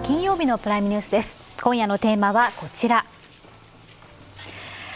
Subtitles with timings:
[0.00, 1.38] 金曜日のプライムニュースです。
[1.62, 3.06] 今夜のテーマはこちら。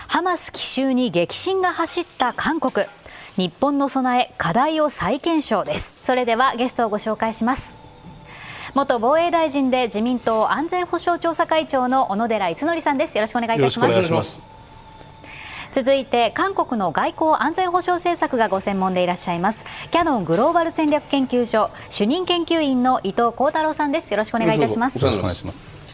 [0.08, 2.86] ハマス奇襲に激震が走った韓国。
[3.36, 5.94] 日本の備え課題を再検証です。
[6.04, 7.76] それではゲストをご紹介します。
[8.74, 13.16] 元防衛大臣で自民党安全保障調査会長の小野寺逸則さんです。
[13.16, 14.40] よろしくお願いいたします。
[15.72, 24.10] 続いて韓国の外交安全保障政策がご専門でいらっしゃいますキャノングローバル戦略研究所主任研究員の伊藤幸太郎さんです。
[24.10, 24.98] よろしくお願いいたします。
[24.98, 25.90] よろしくお願いします。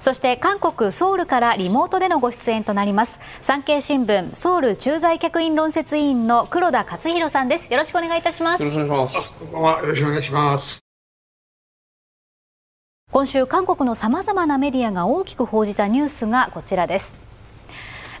[0.00, 3.20] そして韓国ソウルからリモートでのご出演となります。
[3.42, 7.70] 産経新聞ソウル駐在客員論説委員の黒田勝弘さんです。
[7.70, 8.62] よろしくお願いいたします。
[8.62, 9.32] よろしくお願いします。
[9.38, 10.80] こんばんはよろしくお願いします。
[13.12, 17.29] 今週韓国のさまざまなメディアが大きく報じたニュースがこちらです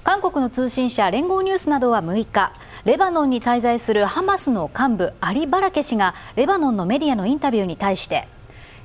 [0.02, 2.52] 韓国の通信社連合ニュースなどは6日
[2.84, 8.26] レバノンに滞在するハマスの幹部アリ・バラケ氏がレバノンのメディアのインタビューに対して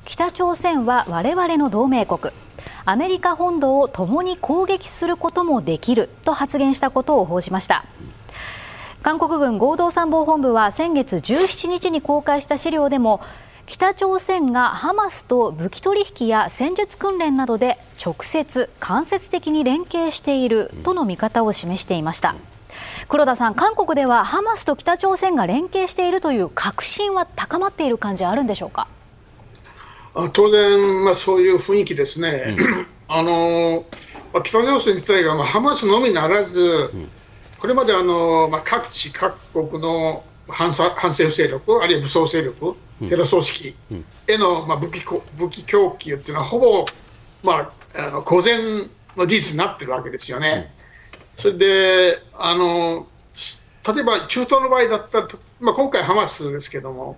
[0.04, 2.34] 北朝鮮は我々の同盟国
[2.84, 7.84] アメリカ本土を共に攻撃することもできると発言したことを報じました。
[9.02, 13.22] 韓国軍合同参謀本部は先月17日に公開した資料でも
[13.66, 22.36] 北朝鮮がハマスと武器取引や戦術訓練などで直接間接的に連携しているとの見方を示していました。
[23.08, 28.88] 黒田さん、韓国ではハマスと北朝鮮が連携しているという確信は高まっている感じはあるんでしょうか？
[30.34, 33.84] 当然、まあ、そういう雰囲気ですね、うん、 あの
[34.32, 37.10] まあ、北朝鮮自体が、まあ、ハマスのみならず、うん、
[37.58, 39.36] これまであの、まあ、各地、各
[39.70, 43.76] 国の反反政府勢力、あるいは武装勢力、テロ組織
[44.28, 45.04] への、まあ、武器
[45.38, 46.86] 武器供給っていうのは、ほぼ、
[47.44, 50.74] まあ、あの公然の事実になってるわけですよね。
[51.36, 53.08] それであの
[53.94, 55.28] 例えば中東の場合だったら、
[55.60, 57.18] まあ、今回、ハマスですけども、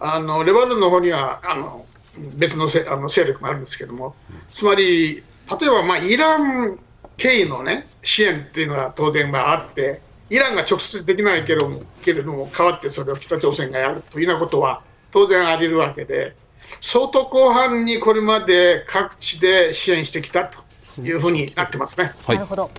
[0.00, 1.86] あのレバノンの方にはあの
[2.34, 4.16] 別のせあの勢力もあるんですけども、
[4.50, 5.22] つまり、例
[5.66, 6.80] えば、まあ、イラン
[7.16, 10.00] 経由の、ね、支援っていうのは当然まああって、
[10.30, 16.34] イランが直接できないけれども、けれども代わってそれを北朝鮮がやるというようなことは当然あり得るわけで、
[16.80, 20.60] 相当広範にこれまで各地で支援してきたと
[21.00, 22.12] いうふうになってますね。
[22.28, 22.70] なるほど。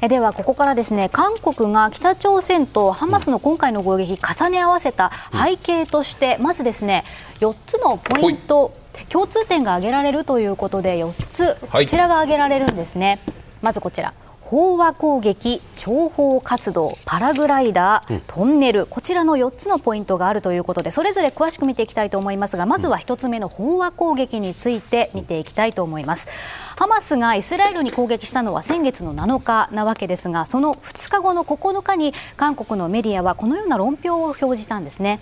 [0.00, 7.04] えではここからですね、韓国が北朝鮮とハマスの今回の攻撃重ね合わせた背景として、まずですね、
[7.40, 8.72] 4つのポイント、
[9.08, 13.20] 共通点が挙げられるということで4つこちらが挙げられるんですね。
[13.62, 14.12] まずこちら。
[14.50, 26.28] 飽和攻撃、諜報活動、パラグライダー、トンネル、こちらの4つのポイントがあるということで、それぞれ詳しく見ていきたいと思いますが、まずは1つ目の飽和攻撃について見ていきたいと思います。
[26.76, 35.20] ハマスがイスラエルに攻撃したのは先月の7日なわけですが、その2日後の9日に韓国のメディアはこのような論評を表示したんですね。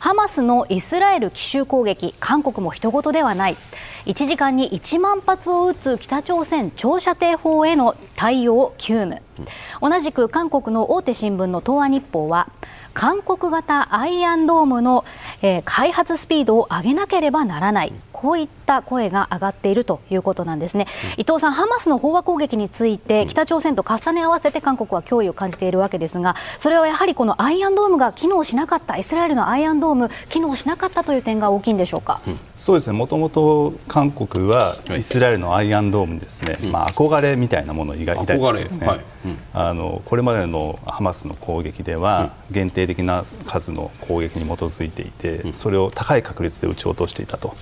[0.00, 3.56] ハマスのイスラエル奇襲攻撃、韓国も人事ではない。
[4.06, 9.20] 1時間に1万発を撃つ北朝鮮長射程砲への対応急務
[9.80, 12.48] 同じく韓国の大手新聞の東亜日報は
[12.94, 15.04] 韓国型アイアンドームの、
[15.42, 20.86] えー、開発スピードを上げなければならないこういった声が上がっているということなんですね、
[21.18, 32.96] 伊藤さん、ハマスの飽和攻撃について北朝鮮と重ね合わせて韓国は脅威を感じているわけですがそれはやはりこのアイアンドームが機能しなかったイスラエルのアイアンドーム機能しなかったという点が大きいんでしょうか、うん、そうですね。
[32.96, 39.00] もともと韓国はイスラエルのアイアンドームですね、はい、まあ、憧れみたいなものを抱いてですね、はい。
[39.26, 47.54] うん、あのこれまでのハマスの攻撃では限定的な数の攻撃に基づいていて、それを高い確率で撃ち落としていたと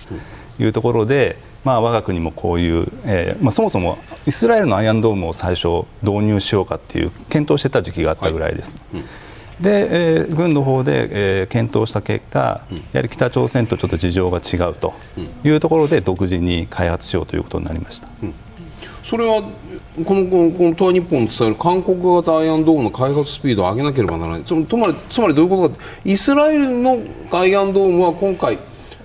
[0.59, 8.76] いうところで、まあ、我が国もこういう、えーまあ、そもそもイスラエルのアイアンドームを最初導入しようかっていう検討してた時期があったぐらいです。
[8.92, 9.03] はい。
[9.03, 11.09] うん、で、えー、軍の方で、
[11.41, 14.92] えー、検討した結果、うん、やはり北朝鮮とちょっと事情が違うと
[15.42, 18.09] いうところで独自に開発しようということになりました。
[18.22, 18.34] うん、
[19.03, 19.42] それは
[20.04, 24.42] このこのこの東日本に伝える韓国型アイアンドームの開発スピードを上げなければならない。
[24.45, 26.98] つまりつまりどういうことかイスラエルの
[27.30, 28.59] アイアンドームは今回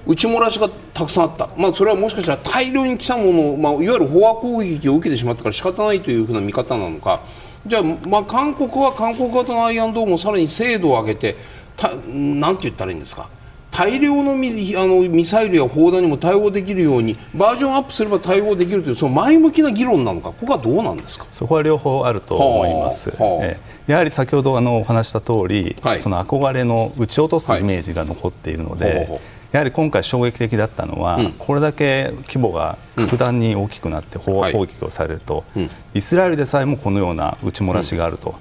[0.09, 7.21] 打ち漏らしがたくさんあった、まあ、それはもしかしたら大量に来たものを、まあ、いわゆる飽和攻撃を受けてしまったから仕方ないというふうな見方なのか。
[7.63, 11.35] じゃあ、まあ、韓国は韓国型のアイアンドームをさらに精度を上げて
[11.75, 13.29] たなんて言ったらいいんですか。
[13.69, 20.29] 大量のミあのミサイルや砲弾にも対応できるようにバージョンアップすれば対応できるというその前向きな議論なのか。
[20.29, 21.27] ここはどうなんですか。
[21.29, 23.11] そこは両方あると思います。
[23.11, 23.23] はあ。
[23.23, 23.59] はあ、え。
[23.85, 29.07] やはり先ほどあのお話した通り、はい、その憧れの撃ち落とすイメージが残っているので、
[29.51, 38.35] やはり今回、衝撃的だったのは、うん、これだけ規模が格段に大きくなって飽和攻撃をされると、はい、イスラエルでさえもこのような撃ち漏らしがあると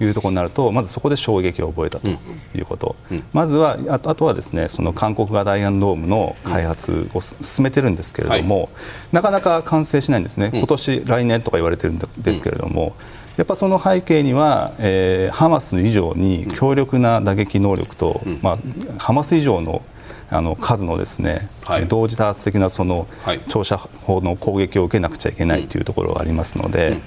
[0.00, 2.16] いうところになると、まずそこで衝撃を覚えたとい
[2.60, 2.94] うこと、
[3.32, 8.68] まずはあとはですねその韓国がダイアンドームの開発を進めてるんですけれども、はい、
[9.12, 12.94] なかなか完成しないんですね、今年来年とか言われてるんですけれども。
[13.36, 18.56] やっぱその背景には、えー、ハマス以上に強力な打撃能力と、まあ、
[18.98, 19.80] ハマス以上の
[20.30, 23.08] あの数のですね、はい、同時多発的なその
[23.48, 27.00] 長射砲の攻撃を受けなくちゃいけないというところがありますので、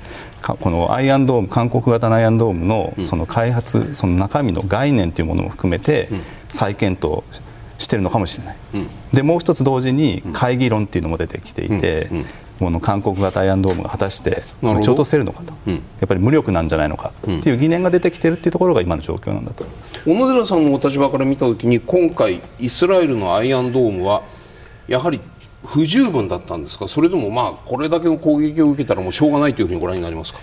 [0.49, 6.09] うん、このアイアンドーム韓国型のアイアンドームのその開発、その中身の概念というものも含めて
[6.49, 7.23] 再検討
[7.77, 12.09] しているのかもしれない、うん、でもう一つ同時に会議論っていうのも出てきていて、
[12.59, 19.63] この韓国型アイアンドームが果たして撃ち落とせるのかと、うん、やっぱり無力なんじゃないのかっていう疑念が出てきているっていうところが今の状況なんだと。
[19.63, 24.23] 思います小野寺さんのお立場から見たときに今回イスラエルのアイアンドームは
[24.88, 25.19] やはり
[25.65, 26.88] 不十分だったんですか？
[26.88, 30.39] それともまあこれだけの攻撃を受けたらもうしょうがないというふうにご覧になりますか？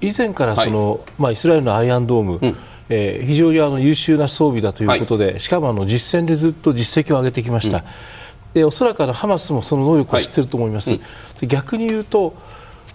[0.00, 2.56] 以前からその、はい、まあ、イスラエルのアイアンドーム、うん。
[2.92, 7.78] えー、非常にあの優秀な装備だということで、はい、しかもあの実戦でずっと実績を上げてきました。
[7.78, 7.84] うん
[8.54, 11.00] でおそらくハマスもその能力を知っていると思います、はい
[11.42, 12.34] うん、逆に言うと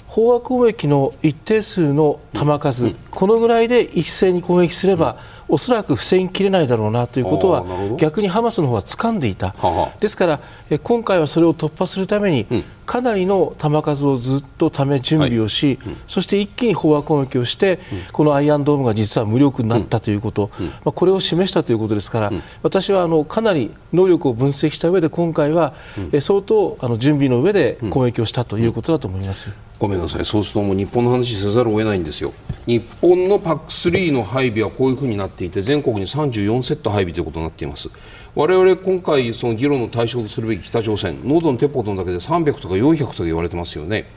[0.09, 5.17] 飽和攻撃の一定数の弾数、うん、このぐらいで一斉に攻撃すれば、
[5.47, 7.65] おそらく防ぎきれないだろうなということは
[7.97, 9.53] 逆にハマスの方は掴んでいた。
[9.99, 10.39] ですから
[10.81, 17.79] 今回はそれを突破するためにかなりの弾数をずっとため準備をし、そして一気に飽和攻撃をして、
[18.11, 20.49] このアイアンドームが実は無力になったということ、
[20.83, 22.31] まあ、これを示したということですから、
[22.63, 25.73] 私はあのかなり能力を分析した上で今回は、
[26.21, 29.51] 相当あの準備の上で攻撃をしたということだと思います。
[29.77, 32.33] ごめんなさい、そうするともう日本の話せざるを得ないんですよ。
[32.65, 37.89] 日本の PAC3 の配備はこういうふうになっていて、全国に34セット配備ということになっています。
[38.35, 41.19] 我々今回その議論の対象とするべき北朝鮮。
[41.23, 44.09] 濃度の鉄砲のだけで300とか400とか言われてますよね。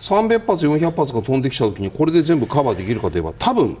[0.00, 3.76] 300発400発が飛んできた時にこれで全部カバーできるかといえば多分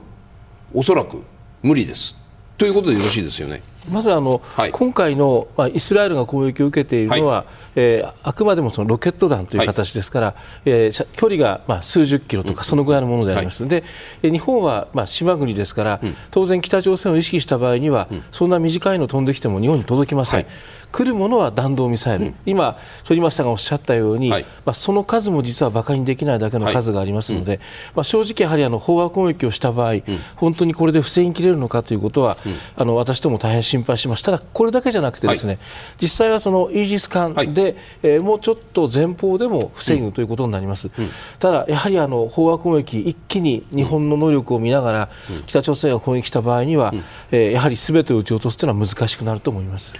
[0.72, 1.22] おそらく
[1.62, 2.16] 無理です。
[2.58, 3.62] ということでよろしいですよね。
[3.90, 7.46] まずあの、はい、今回の、まあ、イスラエルが攻撃を受けているのは、はい、
[7.76, 10.34] えー、あくまでもそのロケット弾という形ですから、はい、
[10.66, 13.84] えー、距離が、まあ、数十キロとか、そのぐらいのものであります、はい、で
[14.22, 20.46] 日本は、まあ、島国ですから、うん、当然、北朝鮮を意識した場合には、うん、そんな短いの飛んできても日本に届きません。
[20.92, 27.60] 来るものは弾道ミサイル、うん、今、反町さんがおっしゃったように、はい、まあ、その数も実は馬鹿にできないだけの数がありますので、はい、
[27.96, 30.02] まあ、正直、やはりあの飽和攻撃をした場合、うん、
[30.36, 34.32] 本当にこれで防ぎきれるのかということは、うん、あの私ども大変心配します、た。
[34.32, 35.60] だ、これだけじゃなくて、ですね、はい、
[36.02, 40.90] 実際はそのイージス艦で、はい、えー、もうちょっと前方でも防ぐということになります、
[41.38, 45.08] ただ、やはりあの飽和攻撃、一気に日本の能力を見ながら、
[45.46, 46.92] 北朝鮮が攻撃した場合には、
[47.30, 49.94] えー、やはりすべてを撃ち落とすというのは難しくなると思います。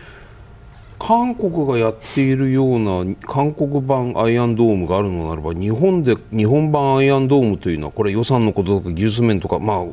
[1.05, 9.85] 韓国がやっているような韓国版アイアンドームがあるのならば日本で日本版アイアンドームというのはこれ予算のこととか技術面とかまあ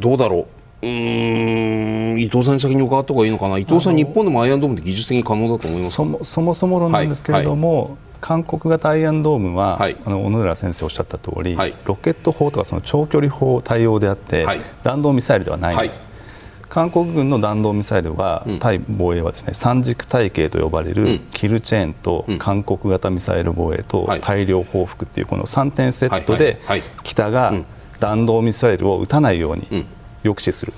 [0.00, 0.48] どうだろ
[0.82, 0.86] う。
[0.86, 3.58] うん伊藤さんに先に伺った方がいいのかな。
[3.58, 7.98] 伊藤さん日本でもアイアンドームって技術的に可能だと思いますそもそもそも論なんですけれども、はいはい。
[8.20, 16.04] 韓国型アイアンドームは、はい、あの小野寺先生おっしゃった通り、はい、ロケット砲とかその長距離砲対応であって、はい、弾道ミサイルではないんです。
[16.68, 26.60] 韓国軍の弾道ミサイルは、対防衛はですね三軸体系と呼ばれるキルチェーンと韓国型ミサイル防衛と大量報復っていうこの3点セットで
[27.02, 27.54] 北が
[28.00, 29.86] 弾道ミサイルを撃たないように
[30.22, 30.72] 抑止する、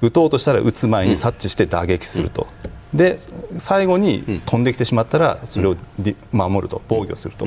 [0.00, 2.46] 撃とうとしたら撃つ前に察知して打撃すると。
[2.94, 3.16] で
[3.56, 5.76] 最後に飛んできてしまったらそれを
[6.30, 7.46] 守ると防御すると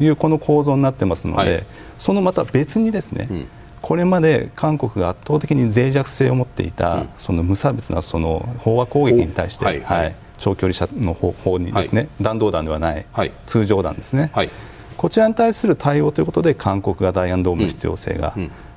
[0.00, 1.64] いうこの構造になってますので
[1.98, 3.46] そのまた別にですね
[3.82, 13.04] これまで韓国が圧倒的に脆弱性を持っていた、その無差別なその飽和攻撃に対して、はいはい、長距離射の方にですね、弾道弾ではない、
[13.44, 14.30] 通常弾ですね、
[14.96, 18.34] こちらに対する対応ということで韓国がダイアンドームの必要性が、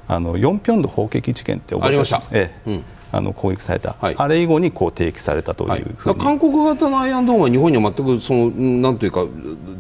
[0.08, 2.82] あのヨンピョンド砲撃事件って覚えてます、ええ
[3.12, 9.26] あの攻撃された、はい、あれ以後にこう提起されたというふうに、韓国型のアイアンドームは日本には全くそのなんというか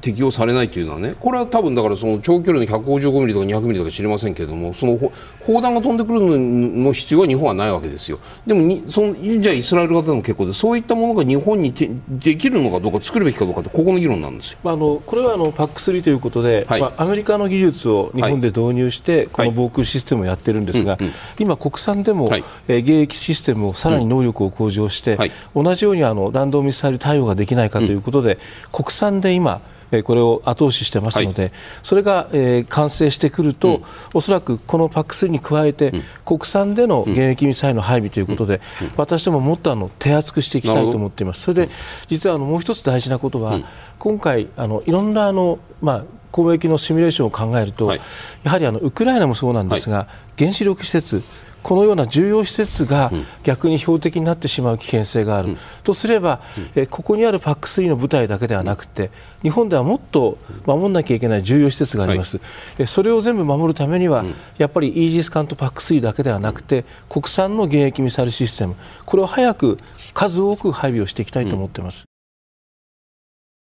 [0.01, 4.97] 適用されないというのはねこれは多分だからその長距離の155ミリとか200ミリとか知りませんけれどもその
[5.41, 8.19] 砲弾が飛んでくるの必要は日本はないわけですよ。
[8.45, 25.17] でもにそのじゃあイスラエル型でも結構でそういったものが日本にてできるのかどうか作るべきかどうかってここの議論なんですよ、まあ、あのこれはあの PAC3 ということで、はい、まあ、アメリカの技術を日本で導入して、この防空システムをやってるんですが、はいうんうん、今国産でも、はい、えー、迎撃システムをさらに能力を向上して、
[25.53, 28.37] うん、同じようにあの弾道ミサイル対応ができないかということで、
[28.71, 29.61] 国産で今
[30.03, 31.51] これを後押ししてますので、はい、
[31.83, 33.83] それが、えー、完成してくると、うん、
[34.15, 41.41] おそらくこの PAC3 に加えて、うん、国産での現役ミサイルの配備ということで、うん、私どももっとあの手厚くしていきたいと思っています。
[41.41, 41.69] それで
[42.07, 43.59] 実はあのもう一つ大事なことは、
[43.99, 48.01] 今回あのいろんなあの、まあ、攻撃のシミュレーションを考えると、はい、
[48.43, 50.07] やはりあのウクライナもそうなんですが、は
[50.37, 51.23] い、原子力施設
[51.65, 59.09] このような重要施設が逆に標的になってしまう危険性がある、うん、とすれば、うん、えここにある PAC3 の部隊だけではなくて
[59.41, 68.75] 日本ではもっと守らなきゃいけない重要施設があります、はい、それを全部守るためには、うん、やっぱりイージス艦と PAC3 だけではなくて国産の現役ミサイルシステム。
[69.07, 69.77] これを早く
[70.13, 72.05] 数多く配備をしていきたいと思っています。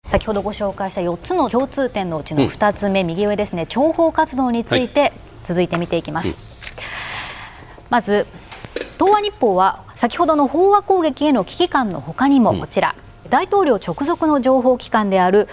[0.07, 3.62] 先ほどご紹介した4つの共通点のうちの2つ目、右上ですね。
[3.62, 6.46] 諜報活動について続いて見ていきます。
[7.90, 8.26] まず
[8.99, 15.49] 東亜日報は先ほどの飽和攻撃への危機感のほかにもこちら、うん、大統領直属の情報機関である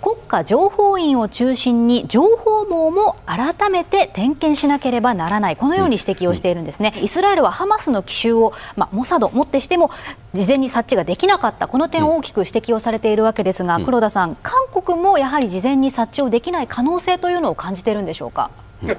[0.00, 5.56] 国家情報院を中心に情報網も改めて点検しなければならない。
[5.56, 9.90] このように指摘をしているんですね、うん、イスラエルはハマスの奇襲を、まあ、モサドもってしても
[10.34, 11.66] 事前に察知ができなかった。
[11.66, 18.52] この点を大きく指摘をされているわけですが、うん、黒田さん韓国もやはり事前に察知をできない可能性というのを感じているんでしょうか？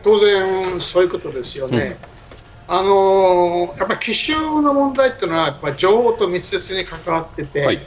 [0.04, 1.98] 当然そういうことですよね、
[2.72, 7.80] あのやっぱり奇襲の問題っていうのはやっぱ情報と密接に関わってて、はい、い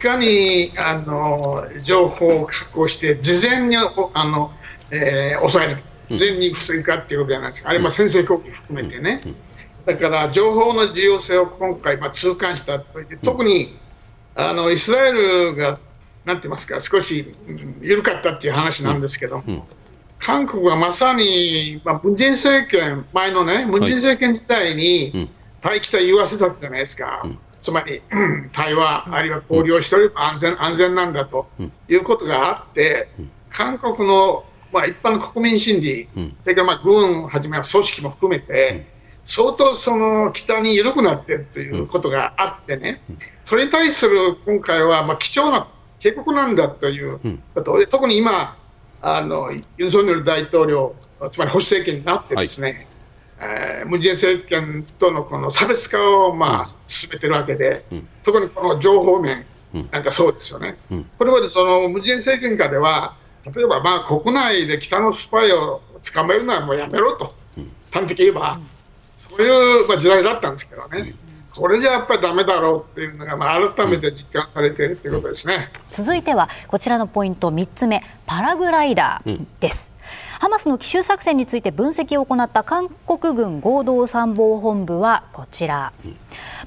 [0.00, 4.52] かにあの情報を確保して事前にあの、
[4.92, 9.20] えー、抑える事前に防ぐかっていうことじゃないですか、あれは先制攻撃含めてね、
[9.84, 12.78] だから情報の重要性を今回、まあ、痛感した。
[12.78, 13.76] といって、特に
[14.36, 15.78] あのイスラエルが
[16.24, 17.32] なんて言いますか少し
[17.80, 19.42] 緩かったっていう話なんですけど。
[20.24, 25.30] うん韓国はまさに、まあ、ムン・ジェイン政権、前のね、ムン・ジェイン政権時代に、
[25.62, 28.02] 対北融和政策じゃないですか、うん、つまり、
[28.52, 31.48] 対話、あるいは交流をしておれば安全安全なんだと
[31.88, 33.08] いうことがあって、
[33.48, 36.08] 韓国の、まあ、一般の国民心理、
[36.42, 38.86] それからまあ軍をはじめ組織も含めて、
[39.24, 43.02] 相当その北に緩くなっているということがあってね、
[43.44, 45.66] それに対する今回はまあ貴重な
[45.98, 47.20] 警告なんだという
[47.54, 48.56] ことで、特に今、
[49.02, 50.94] あのユン・ソンニョル大統領、
[51.30, 52.86] つまり保守政権になってですね、
[53.38, 59.44] はい、えー、ムン・ジェイン政権とのこの差別化を、まあ、進めてるわけで、うん、特にこの情報面
[59.90, 60.76] なんかそうですよね。
[60.90, 63.16] うん、これまでそのムン・ジェイン政権下では、
[63.54, 65.80] 例えばまあ国内で北のスパイを
[66.14, 67.32] 捕まえるのはもうやめろと、
[67.90, 68.60] 端的に言えば、
[69.16, 71.14] そういう、まあ、時代だったんですけどね。
[71.54, 79.89] これじゃやっぱりだめだろうっていうのが、まあ、改めて実感されているということですね、続いてはこちらのポイント3つ目パラグライダーです、うん、
[80.40, 86.16] ハマスの奇襲作戦について分析を行った韓国軍合同参謀本部はこちら、うん。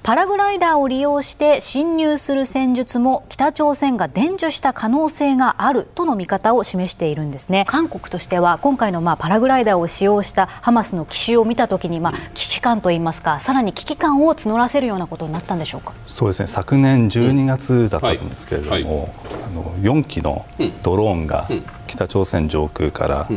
[0.04, 7.66] パラグライダーを利用して侵入する戦術も北朝鮮が伝授した可能性があるとの見方を示しているんですね。
[7.68, 15.94] 韓国としては今回のまあパラグライダーを使用したハマスの奇襲を見たときにまあ危機感といいますかさらに危機感を募らせるようなことになったんでしょうか？
[16.06, 16.48] そうですね。
[16.48, 20.46] 昨年12月だったんですけれども、はいはい、あの4機の
[20.84, 21.48] ドローンが
[21.88, 23.28] 北朝鮮上空から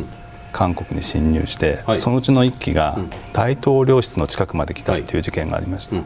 [0.57, 2.99] 韓国に侵入して、はい、そのうちの1機が
[3.35, 5.19] 大統領室の近くまで来たとい。
[5.19, 5.97] う事件がありました。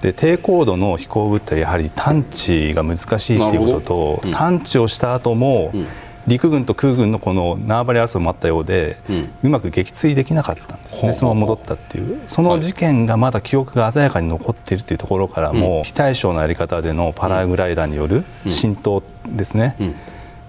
[0.00, 5.86] で低高度の飛行物体やはり探知が難しいということと、うん、探知をした後も、うん、
[6.26, 12.20] 陸軍と空軍のこの縄張り争いもあったようで、うん、うまく撃墜できなかったんですね、そのまま戻ったっていう。
[12.26, 19.76] その事件がまだ記憶が鮮やかに残っているというところからも、非対称のやり方でのパラグライダーによる浸透ですね、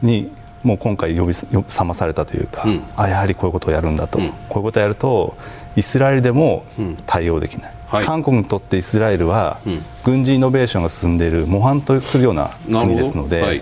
[0.01, 0.31] に
[0.63, 2.65] もう今回呼び覚まされたというか、
[2.96, 5.36] あやはりこういうことをやるんだと、こういうことをやると
[5.75, 6.65] イスラエルでも
[7.05, 7.74] 対応できない。
[7.88, 9.60] はい、韓国にとってイスラエルは、
[10.03, 13.62] 軍事イノベーションが進んでいる模範とするような国ですので、はい、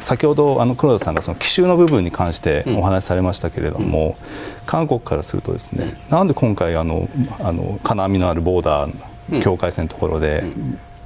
[0.00, 7.08] 先ほどあの黒田さんがその奇襲の部分に関してお話しされましたけれども、うん、韓国からするとですね、うん、なんで今回あの
[7.40, 10.44] あの金網のあるボーダー境界線のところで、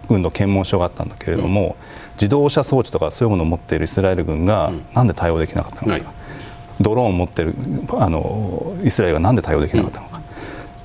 [0.09, 1.77] 軍の検問所があったんだけれども、
[2.19, 6.13] 自動車装置とかそういうものを持っているイスラエル軍がなんで対応できなかったのか、
[6.81, 7.55] ドローンを持っている
[7.97, 10.21] あのイスラエルがなんで対応できなかったのか。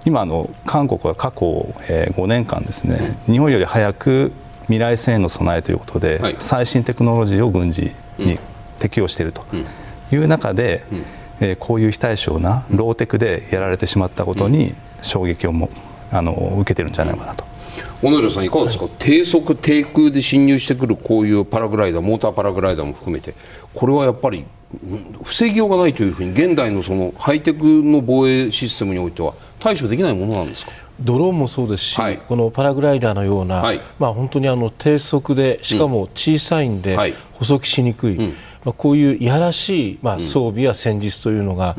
[0.06, 4.32] 今あの韓国は過去、えー、5年間ですね、日本より早く
[4.64, 8.38] 未来戦への備えということで、はい、最新テクノロジーを軍事に
[8.80, 9.46] 適用していると
[10.12, 11.04] いう中で、うん、
[11.40, 15.70] えー、こういう非対称なローテクでやられてしまったことに衝撃をも
[16.12, 17.46] あの受けてるんじゃないかなと。
[18.02, 23.34] 小野寺さん、いかがですか、はい、低速、低空で侵入してくるこういうパラグライダー、モーターパラグライダーも含めて、
[23.74, 24.46] これはやっぱり
[25.24, 30.72] 防ぎようがないというふうに現代のそのハイテクの防衛システムにおいては対処できないものなんですか？
[31.00, 36.96] ドローンもそうですし、はい、このパラグライダーのような、はい、まあ、本当にあの低速でしかも小さいんで、
[37.34, 41.76] 捕捉しにくい、うん、まあ、こういういやらしい、まあ、装備や戦術というのが、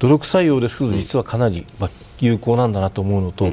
[0.00, 1.90] 泥臭いようですけど実はかなり、まあ、
[2.20, 3.52] 有効なんだなと思うのと、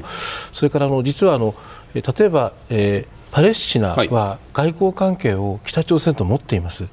[0.52, 1.56] それからあの実はあの
[1.94, 6.88] 例えば、えー、パレスチナは外交関係を北朝鮮と持っています。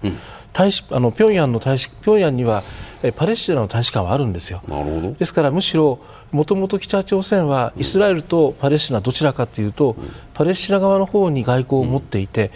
[0.53, 2.63] 大使あの平壌の大使平壌には
[3.17, 4.63] パレスチナの大使館はあるんですよ。
[5.19, 5.99] ですからむしろ
[6.31, 9.97] もともと北朝鮮はイスラエルとパレスチナどちらかというと、
[10.35, 12.51] パレスチナ側の方に外交を持っていて、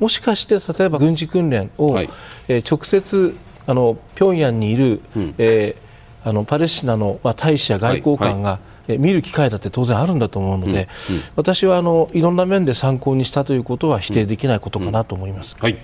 [0.00, 2.10] もしかして例えば軍事訓練を、はい、
[2.48, 3.36] えー、直接
[3.66, 5.91] あの平壌にいる、うん、えー、
[6.24, 15.56] あのパレスチナの、まあ、大使や外交官が、はいはい、見る機会だって当然あるんだと思うので、うんうん、私はあのいろんな面で参考にしたということは否定できないことかなと思います。
[15.58, 15.78] はい。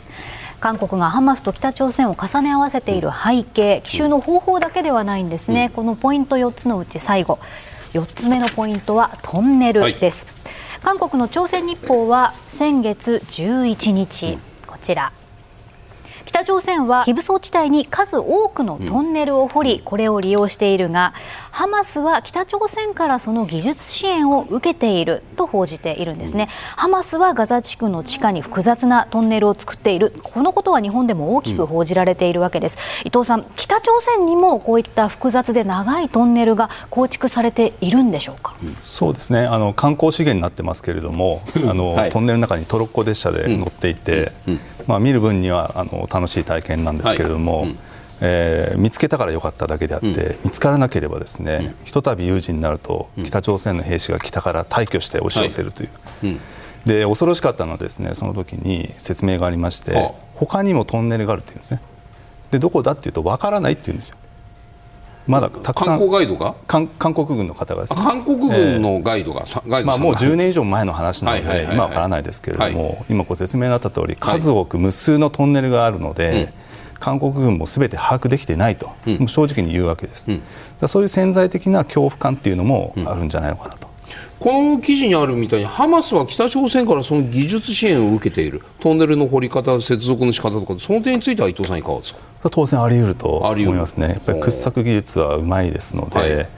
[0.61, 7.39] 韓国がハマスと北朝鮮を重ね合わせている背景、奇襲の方法だけではないんですね、うん、このポイント4つのうち最後、
[7.93, 10.27] 4つ目のポイントはトンネルです。
[10.27, 15.13] はい、韓国の朝鮮日報は先月11日、こちら。
[16.29, 21.15] 北朝鮮は非武装地帯に数多くのトンネルを掘り、これを利用しているが
[21.59, 26.49] ハマスは北朝鮮からその技術支援を受けていると報じているんですね。
[26.77, 30.15] ハマスはガザ地区の地下に複雑なトンネルを作っている。
[30.23, 39.41] このことは日本でも大きく報じられているわけです、伊藤さん北朝鮮にもこういった複雑で長いトンネルが構築されているんでしょうか、そうですね。
[39.41, 44.61] あの観光資源になってますけれどもあの、はい、トンネルの中にトロッコ列車で乗っていて、うんうん。
[44.87, 47.71] まあ、見る分にはあの楽しい体験なんですけれども、はい。
[47.71, 47.79] うん、
[48.21, 55.89] えー、見つけたからよかっただけであって、うん、見つからなければですね、ひとたび有事になると、北朝鮮の兵士が北から退去して押し寄せるという。
[56.23, 56.39] はい、
[56.85, 61.81] で恐ろしかったのはですねその時に説明がありまして、はあ、他にもトンネルがあるっていうんですね。
[62.51, 64.17] でどこだっていうとわからないって言うんですよ。
[65.29, 66.55] まだたくさん観光ガイドが？
[66.67, 68.01] 韓国軍の方がですね。
[68.03, 76.53] 韓国軍のガイドが、えー、まあ、もう10年以上前の話なので、今は分からないですけれども、はい、今ご説明があった通り数多く無数のトンネルがあるので、はい、
[77.01, 83.89] 韓国軍もすべて把握できてないと、うん、正直に言うわけです、うん、そういう潜在的な恐怖感っていうのもあるんじゃないのかなと。
[84.41, 88.63] この記事にあるみたいにハマスは北朝鮮からその技術支援を受けている。
[88.79, 92.21] トンネルの掘り方接続の仕方とかその点については伊藤さんいかがですか？
[92.49, 94.11] 当然あり得ると思いますね。
[94.11, 96.49] やっぱり掘削技術はうまいですので、はい、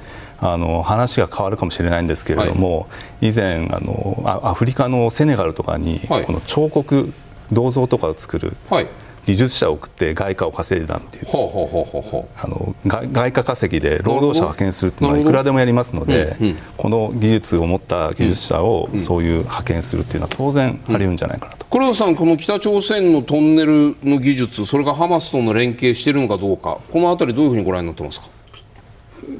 [0.41, 2.87] あの話が変わるかもしれないんですけれども、は
[3.23, 7.15] い、以前あのアフリカのセネガルとかに、この彫刻
[7.51, 8.87] 銅像とかを作る、はい
[9.27, 11.27] 技術者を送って外貨を稼いだっていう。
[11.27, 28.29] あの外貨稼ぎで労働者を派遣するっていうのはいくらでもやりますので、うんうん、この技術を持った技術者をそういう派遣するっていうのは当然あり得るんじゃないかなと、黒田さん、この北朝鮮のトンネルの技術それがハマスとの連携しているのかどうかこのあたりどういうふうにご覧になってますか？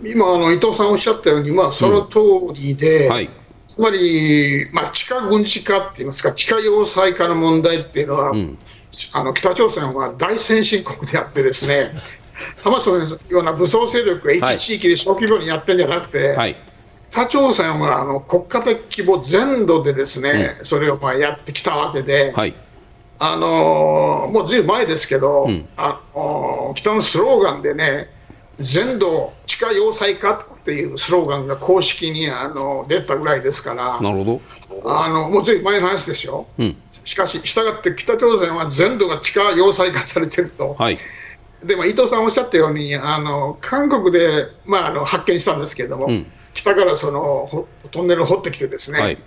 [0.05, 2.19] 今あの伊藤さんおっしゃったように、まあ、その通
[2.55, 3.31] りで、うんはい。
[3.67, 8.59] つまり、まあ、地下軍事化って言いますか、地下要塞化の問題っていうのは、うん、
[9.13, 11.93] あの北朝鮮は大先進国であってですね、
[12.63, 12.99] ハマスの
[13.29, 16.57] ような武装勢力が一地域で小規模にやってるんじゃなくて、はい、
[17.11, 22.55] 北朝鮮はあの国家的規模全土でですね、うん、それをまあやってきたわけで、はい、
[23.19, 28.09] あのー、もうずいぶん前ですけど、うん、あのー、北のスローガンでね、
[28.59, 34.41] 全土地下要塞化っていうスローガンが公式にあの出たぐらいですから、なるほ
[34.83, 34.91] ど。
[34.91, 36.47] あのもうずいぶん前の話ですよ。
[36.59, 36.77] うん
[37.11, 40.97] しかし、したがって北朝鮮は全土が地下要塞化されてると、はい、
[41.65, 49.19] でも伊藤さんおっしゃったように、あの韓国で、まあ、あの発見したんですけれども、うん、北からそのトンネルを掘ってきて、ですね、はい、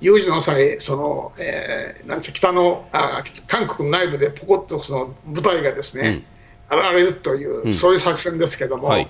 [0.00, 6.24] 有事の際、そのえー、なん北のあ韓国の内部でポコッとその部隊がですね、
[6.70, 8.88] うん、現れるという、うん、そういう作戦ですけれども。
[8.88, 9.08] はい。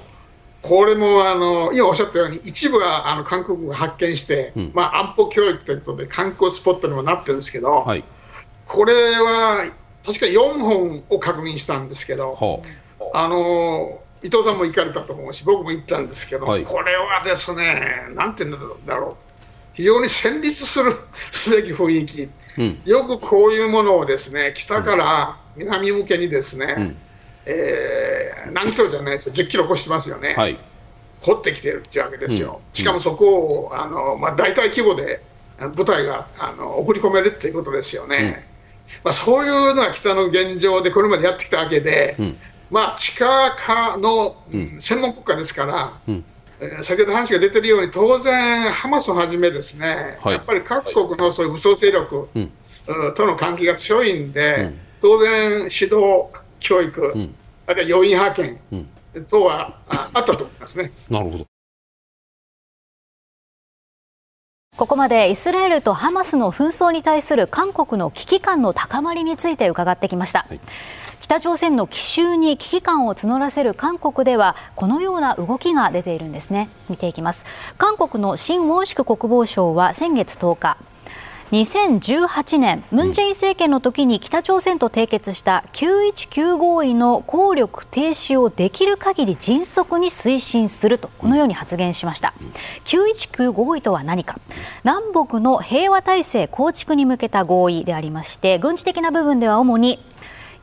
[0.63, 8.03] これもあの今おっしゃったように、一部はあの韓国が発見して、うん、まあ、安保教育ということで観光スポットにもなってるんですけど、はい、
[8.67, 9.65] これは
[10.05, 12.63] 確か4本を確認したんですけど、
[13.13, 19.27] あの伊藤さんも行かれたと思うし、僕も行ったんですけど、はい、これはですね、なんていうんだろう、
[19.77, 20.93] 非常に戦慄する
[21.31, 26.97] すべき雰囲気、うん、よくこういうものをですね北から南向けにですね、うん、
[27.45, 30.59] えー、何キロじゃないですよ、10キロ越してますよね、はい、
[31.21, 35.21] 掘ってきてるっていうわけですよ、うん、しかもそこをあの、まあ、大体規模で
[35.75, 38.47] 部隊があの送り込めるっていうことですよね。
[39.05, 42.37] まあ、そういうのは北の現状でこれまでやってきたわけで、うん、
[42.71, 44.37] まあ、地下化の
[44.79, 46.25] 専門国家ですから、うん、
[46.61, 52.51] えー、先ほど話が出てるように、当然、ハマスをはじめ、ですね、はい、やっぱり各国のそういう武装勢力、うん、
[53.15, 56.27] との関係が強いんで、当然、指導、
[56.61, 57.31] 教育、
[57.67, 58.61] あるいは要員派遣
[59.29, 60.93] 等はああったと思いますね。
[61.09, 61.46] なるほど
[64.77, 70.61] ここまでイスラエルとハマスの紛争に対する韓国の危機感の高まりについて伺ってきました、はい、
[71.19, 76.69] 北朝鮮の奇襲に危機感を募らせる韓国ではこのような動きが出ているんですね。
[76.91, 77.47] 見ていきます。
[77.79, 80.77] 韓国のシン・ウォンシク国防相は先月10日
[81.53, 92.35] 2018年ムン・ジェイン政権の時に北朝鮮と締結した919合意の効力停止をできる限り迅速に推進するとこのように発言しました。
[92.85, 94.41] 919合意とは何か。
[94.83, 100.01] 南北の平和体制構築に向けた合意でありまして軍事的な部分では主に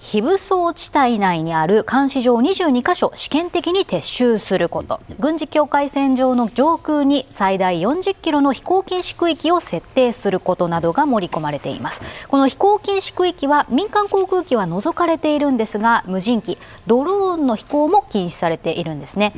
[0.03, 4.99] 非武装地帯内にある監視場22カ所試験的に撤収すること。
[5.17, 12.01] 軍事境界線上の上空に最大40キロの飛行禁止区域を設定することなどが盛り込まれています。
[12.27, 19.31] この飛行禁止区域は民間航空機は除かれているんですが無人機ドローンの飛行も禁止されているんですね。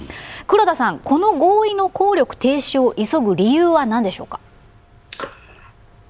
[0.48, 4.40] 黒田さんこの合意の効力停止を急ぐ理由は何でしょうか？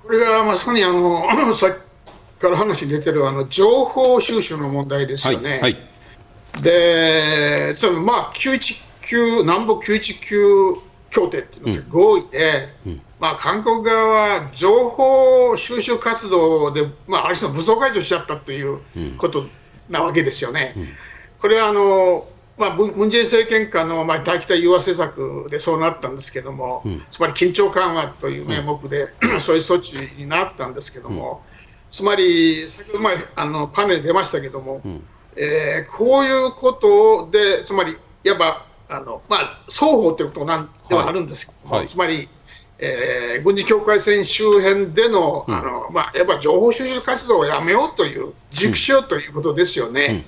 [0.02, 1.78] これがまさにあのさっ
[2.46, 5.50] から話に出てるあの情報収集の問題ですよね。
[5.50, 5.78] はいはい、
[6.62, 10.80] で、つまりまあ919南北919
[11.10, 18.80] 協定って言いますか、うん、合意で、うん、まあ、韓国側は情報収集活動で、まあ、ある種の武装解除しちゃったという
[19.18, 19.46] こと
[19.90, 20.74] なわけですよね。
[20.78, 20.88] うん、
[21.40, 22.28] これはあの
[22.58, 29.10] まあ、ムン・ジェイン政権下の、まあ、大北融和政策でそうなったんですけども、つまり緊張緩和という名目で、
[29.42, 31.44] そういう措置になったんですけども、
[31.96, 35.02] つまり、先ほど前あのパネル出ましたけども、うん、
[35.38, 42.28] えー、こういうことで、つまり、いわばあの、まあ、双方ということなんではあるんですけども、はい、つまり、
[42.80, 50.26] えー、軍事境界線周辺での,、あのまあ、やっぱ情報収集活動をやめようという、軸しようということですよね。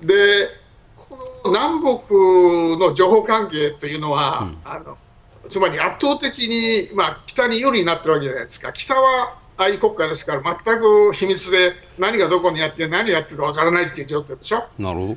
[0.00, 0.48] うん、で
[0.96, 4.98] この南北の情報関係というのは、うん、あの
[5.48, 8.72] つまり圧倒的に、まあ、北に有利になってるわけじゃないですか。
[8.72, 14.64] 北は愛国家ですから、全く秘密で何がどこにやって何をやってるかわからないっていう状況でしょ。
[14.78, 15.16] なるほど。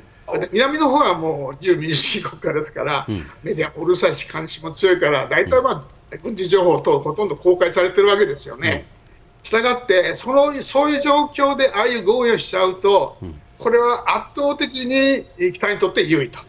[0.52, 8.86] 南の方はもう自由民主主義国家ですから、うん、メディアもうるさいし、監視も強いから、大体、まあ、うん、軍事情報等ほとんど公開されてるわけですよね。
[9.42, 16.40] したがって、そのそういう状況でああいう合意をしちゃうと、うん、これは圧倒的に北にとって優位と、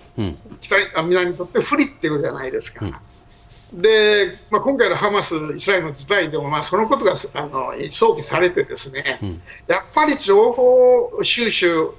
[0.61, 2.99] 北南にとって不利っていうことじゃないですか。
[3.73, 11.89] で、まあ、今回のハマス、イスラエルの事態でも、まあ、そのことがあの想起されて、ですね、うん、やっぱり情報収集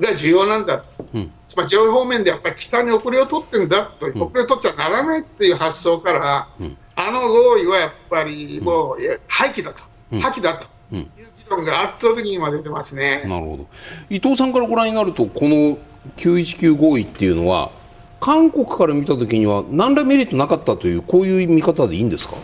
[0.00, 6.48] が重要なんだ、うん、つまり情報面でやっぱり北に遅れを取ってんだと、うん、遅れを取っちゃならないっていう発想から、
[6.96, 9.84] あの合意はやっぱりもう廃棄だと、
[10.20, 10.66] 破棄だと。
[10.92, 13.22] いう議論が圧倒的に今出てますね。
[13.26, 13.66] なるほど。
[14.08, 15.78] 伊藤さんからご覧になると、この
[16.16, 17.70] 919合意っていうのは、
[18.20, 22.36] 韓国から見たときには何らメリットなかったというこういう見方でいいんですか？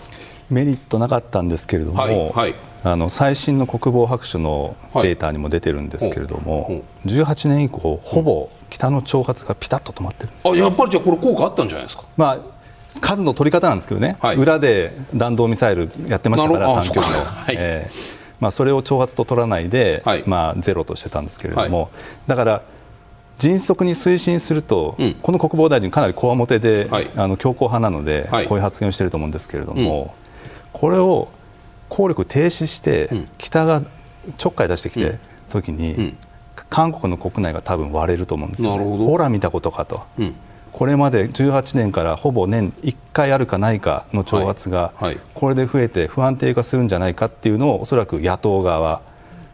[0.50, 12.04] メリットなかったんですけれども、はいはい、あの最新の国防白書のデータにも出てるんですけれども、はい、18年以降、ほぼ北の挑発がピタッと止まってるんです、ね、あやっぱりじゃあ、これ、効果あったんじゃないですか？
[12.16, 12.38] まあ
[13.00, 17.24] 数の取り方なんですけどね、はい、裏で弾道ミサイルやってましたから、短距離の。
[17.24, 21.90] はい、えーまあ、それを挑発と取らないで、はい、まあ、ゼロとしてたんですけれども、
[22.26, 22.62] だから
[23.38, 31.28] 迅速に推進すると、うん、この国防大臣、かなりこわもてで、はい、あの強硬派なので、はい、こういう発言をしていると思うんですけれども、うん、これを
[31.88, 33.82] 効力停止して、うん、北が
[34.36, 35.18] ちょっかい出してきて
[35.50, 36.14] 時に、
[36.70, 40.02] 韓国の国内が多分割れると思うんですよ、ほら見たことかと。
[40.72, 44.92] これまで18年からほぼ年1回あるかないかの挑発が
[45.32, 49.00] これで増えて不安定化するんじゃないかっていうのをおそらく野党側は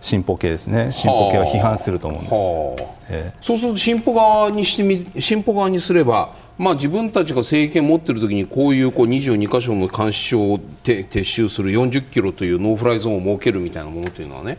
[0.02, 0.92] 進歩系ですね。
[0.92, 14.58] 進歩系は批判すると思うんです、えー、そうすると進歩側にしてみ進歩側にすればまあ、自分たちが政権を持っている時にこういうこう22か所の監視所を撤収する40キロというノーフライゾーンを設けるみたいなものというのはね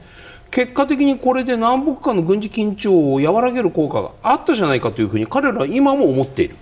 [0.50, 6.56] 結果的にこれで南北間の軍事緊張を和らげる効果があったじゃないかというふうに彼らは今も思っている。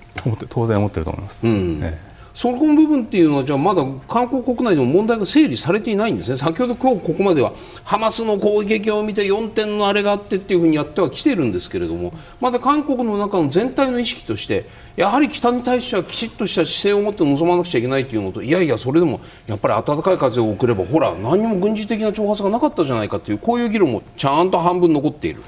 [0.49, 1.79] 当然思っていると思います、うん。
[1.81, 14.65] ええそこの部分っていうのはじゃあまだ韓国国内でも問題が整理されていないんですね先ほど今日ここまではハマスの攻撃を見て4点のあれがあってっていうふうにやってはきてるんですけれどもまだ韓国の中の全体の意識として
[14.95, 25.43] やはり北に対してはきちっとした姿勢を持って臨まなくちゃいけないというのといやいやそれでもやっぱり暖かい風を送ればほら何も軍事的な挑発がなかったじゃないかというこういう議論もちゃんと半分残っている。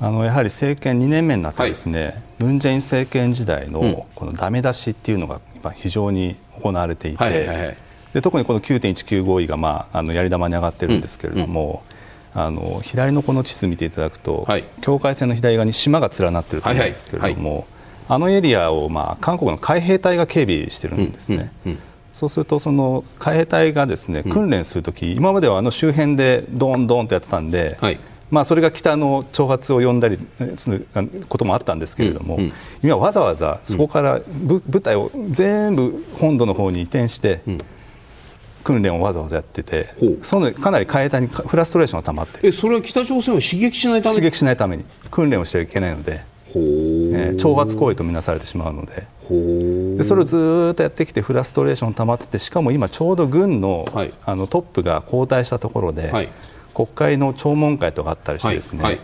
[0.00, 7.76] あのやはり政権2年目になってですね、はい、ムン・ジェイン政権時代のこのダメ出しっていうのが今非常に行われていて、
[8.12, 11.82] で特にこの9.19合意が、まあ、あのやり玉に上がってるんですけれども、
[12.34, 17.66] うん、あの左のこの地図見ていただくと、はい、境界線の左側に島が連なっていると思うんですけれども、はいはい、
[18.08, 21.52] あのエリアを、まあ、韓国の海兵隊が警備してるんですね。
[21.64, 21.78] うんうん
[22.16, 30.18] そうするとその海兵隊がですね訓練するとき、うん、今まではあの周辺でドーンドーンとやってたんで、はい、まあ、それが北の挑発を呼んだり
[30.56, 30.86] する
[31.28, 37.40] こともあったんですけれども、うんうん、今わざわざそこから部隊を全部本土の方に移転して、
[38.64, 39.90] 訓練をわざわざやってて、
[40.22, 44.16] そのかなり海兵隊にフラストレーションが溜まってえそれは北朝鮮を刺激しないために？
[44.16, 44.84] 刺激しないために。
[45.10, 49.06] 訓練をしてはいけないので、えー、挑発行為とみなされてしまうので。
[49.28, 56.28] でそれをずっとやってきてフラストレーション溜まっててしかも今ちょうど軍のはい、あのトップが交代したところで、はい、
[56.76, 59.00] 国会の聴聞会とかあったりしてですね、はい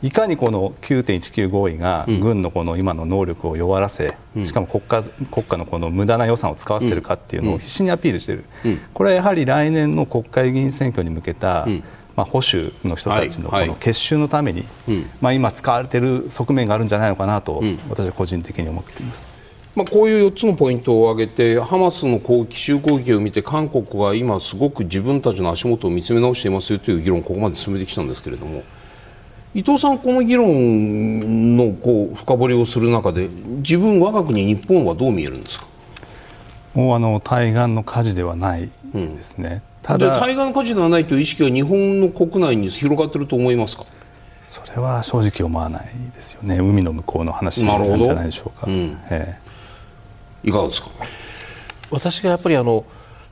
[0.00, 0.12] い。
[0.12, 11.82] かにこの9.19合意が軍のこの今の能力を弱らせ、うん、しかも国家国家のこの無駄な予算を使わせているかっていうのを必死にアピールしている、うん、これはやはり来年の国会議員選挙に向けた、うん、
[12.14, 14.64] まあ、保守の人たちのこの結集のために、
[15.20, 19.26] まあ、今使われている側面があるんじゃないのかなと、私は個人的に思っています。
[19.76, 28.62] まあ、こういう4つのポイントを挙げてハマスの攻奇襲攻撃を見て韓国は今すごく自分たちの足元を見つめ直していますよという議論をここまで進めてきたんですけれども
[29.54, 35.66] 伊藤さん、この議論のこう深掘りをする中で自分、我が国、日本はどう見えるんですか？
[36.74, 43.84] もうあの対岸の火事ではないですね、うん、ただ対岸の火事ではないという意識が日本の国内に広がっていると思いますか？
[44.42, 48.66] それは正直思わないですよね、海の向こうの話なんじゃないでしょうか。
[48.66, 49.38] うん、え
[50.46, 50.88] いかがですか？
[51.90, 52.84] 私がやっぱりあの、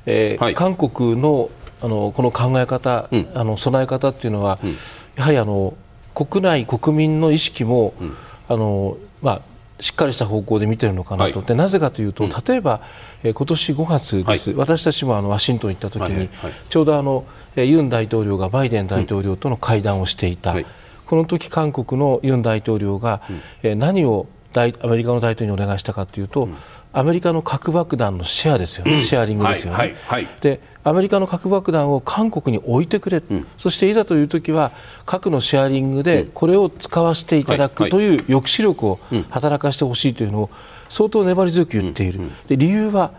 [0.05, 1.48] えー、はい、韓国の
[1.83, 4.70] あのこの考え方、うん、あの備え方っていうのは、うん、
[5.16, 5.74] やはりあの
[6.14, 8.16] 国内国民の意識も、うん、
[8.48, 9.40] あのまあ
[9.81, 12.81] しっかりした方向で見てるのかなと、はい、でなぜかというと、例えば、
[13.22, 20.55] えー、今年5月です、はい、私たちもあのワシントンに行った時に、はい、ちょうどあの、えー、ユン大統領がバイデン大統領との会談をしていた、
[21.07, 23.20] この時韓国のユン大統領が、
[23.62, 26.48] えー、何を大アメリカの大統領にお願いしたかというと、
[26.94, 29.78] アメリカの核爆弾のシェアですよね、うん、シェアリングですよね。
[29.78, 34.72] はいはい、でアメリカの核爆弾を韓国に置いてくれ、うん、そしていざという時は
[35.04, 40.50] 核のシェアリングでこれを使わせていただくという抑止力を働かせてほしいというのを
[40.88, 43.12] 相当粘り強く言っている、で理由は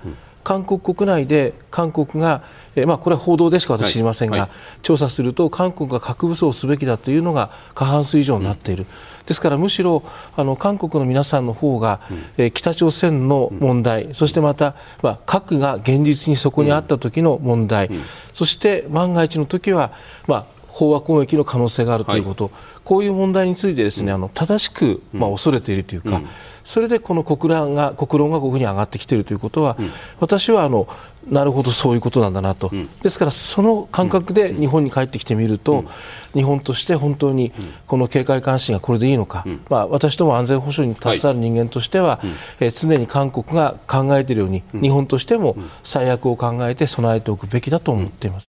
[0.44, 2.44] 韓国国内で韓国が
[2.76, 4.50] えまあ、これは報道でしか私知りませんが、はいはい、
[4.82, 8.90] 調査すると韓国が核武装すべきだというのが過半数以上になっている、うん、
[9.26, 10.04] ですからむしろ
[10.36, 17.90] あの韓国の皆さんの方が、うん、え北朝鮮の問題、うん、そしてまた、まあ、核が現実にそこにあった時の問題、
[18.34, 19.92] そして万が一の時は、
[20.28, 22.54] まあ、飽和攻撃の可能性があるということ、はい、
[22.86, 26.22] こういう問題についてですね、あの正しく、まあ、恐れているというか、
[26.64, 29.76] それでこの国論が国論がここに上がってきているということは、
[30.20, 30.88] 私はあの
[31.30, 35.88] なるほどそういうことなんだなと、うん、ですからその感覚で日本に帰ってきてみると、うん、
[36.34, 37.52] 日本として本当に
[37.88, 42.28] この警戒監視がこれでいいのか、うん、まあ、私ども安全保障に携わる人間としては、はい、
[42.60, 48.55] えー、常に韓国が考えているように、日本としても最悪を考えて備えておくべきだと思っています。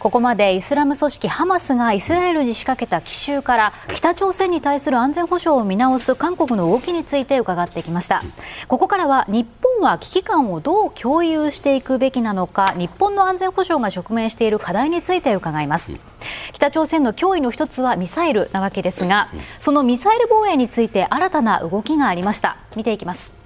[0.00, 8.22] ここまでイスラム組織ハマスがイスラエルに仕掛けた奇襲から北朝鮮に対する安全保障を見直す韓国の動きについて伺ってきました。
[8.66, 15.92] ここからは日本は危機感をどう共有していくべきなのか日本の安全保障が直面している課題について伺います。
[16.54, 22.56] 北朝鮮の脅威の一つはミサイルなわけですがそのミサイル防衛について新たな動きがありました。
[22.74, 23.39] 見ていきます。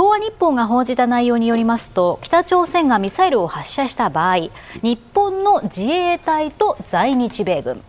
[0.00, 4.48] 東亜日報が報じた内容によりますと北朝鮮がミサイルを発射した場合
[4.82, 7.82] 日本の自衛隊と在日米軍。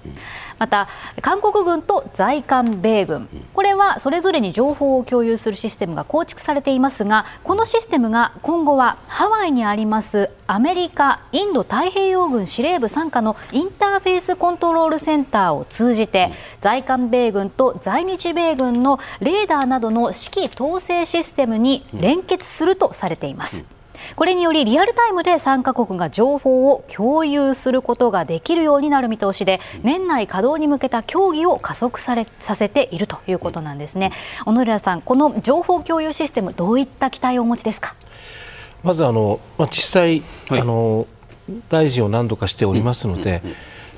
[0.62, 0.88] また
[1.24, 3.28] 韓国軍と在韓米軍。
[3.52, 23.81] これはそれぞれに情報を共有するシステムが構築されていますがこのシステムが今後はハワイにありますアメリカインド太平洋軍司令部傘下のインターフェースコントロールセンターを通じて在韓米軍と在日米軍のレーダーなどの指揮統制システムに連結するとされています。
[24.16, 34.12] これによりリアルタイムで3カ国が情報を共有することができるようになる見通しで年内稼働に向けた協議を加速されさせているということなんですね。
[34.46, 37.96] 小野寺さんこの情報共有システムどういった期待をお持ちですか？
[38.84, 41.08] まずあの、まあ、実際、はい、あの
[41.70, 43.42] 大臣を何度かしておりますので、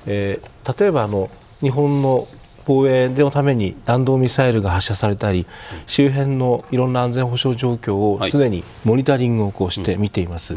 [0.05, 1.29] えー、例えばあの
[1.61, 2.27] 日本の
[2.65, 5.45] 防衛のために弾道ミサイルが発射されたり
[5.85, 10.55] 周辺のいろんな安全保障状況を常にモニタリングをこうして見ています。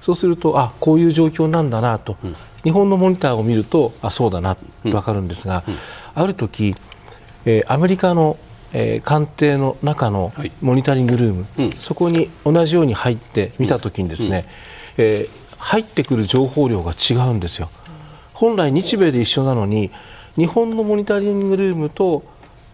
[0.00, 2.16] そうするとあこういう状況なんだなと、
[2.62, 5.64] 日本のモニターを見るとあそうだなと分かるんですが、
[6.14, 6.76] ある時、
[7.44, 8.36] えー、アメリカの、
[8.72, 14.46] えー、官邸の中のモニタリングルーム、はい、そこに同じように入って見た時にですね、
[14.96, 17.70] えー、入ってくる情報量が違うんですよ。
[18.32, 19.90] 本来日米で一緒なのに
[20.36, 22.22] 日本のモニタリングルームと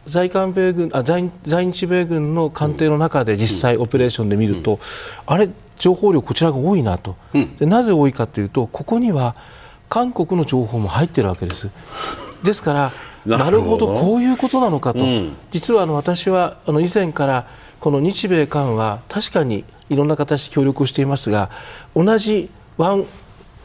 [0.07, 4.81] 在韓米軍あ在在日米軍の艦艇の中で実際オペレーションで見ると、
[5.27, 5.49] あれ
[5.79, 7.17] 情報量こちらが多いなと、
[7.59, 9.37] でなぜ多いかというとここには
[9.89, 11.71] 韓国の情報も入っているわけです。
[12.43, 12.93] ですから
[13.25, 17.47] なるほどこういうことなのかと、うん、実はあの私はあの以前から
[17.79, 21.51] この日米韓は確かにいろんな形で協力をしていますが
[21.95, 23.07] 同じワン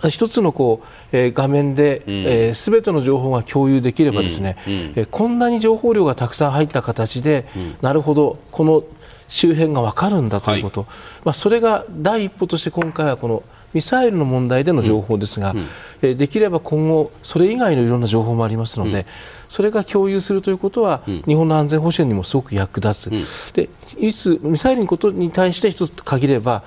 [0.10, 4.74] 一つのこう、えー、画面で、うん、えー、全ての情報が共有できればですね、うん。
[4.74, 8.84] うん、えー、こんなに情報量がたくさん入った形で、うん、なるほどこの
[9.28, 10.90] 周辺が分かるんだということ、はい、
[11.26, 13.44] まあ、それが第一歩として今回はこの
[13.78, 15.68] ミサイルの問題での情報ですが、うん。
[16.02, 19.06] うん、できれば今後、それ以外のいろんな情報もありますので、うん、
[19.50, 26.64] それが共有するということは、日本の安全保障にもすごく役立つ、でいつミサイルのことに対して一つ限れば、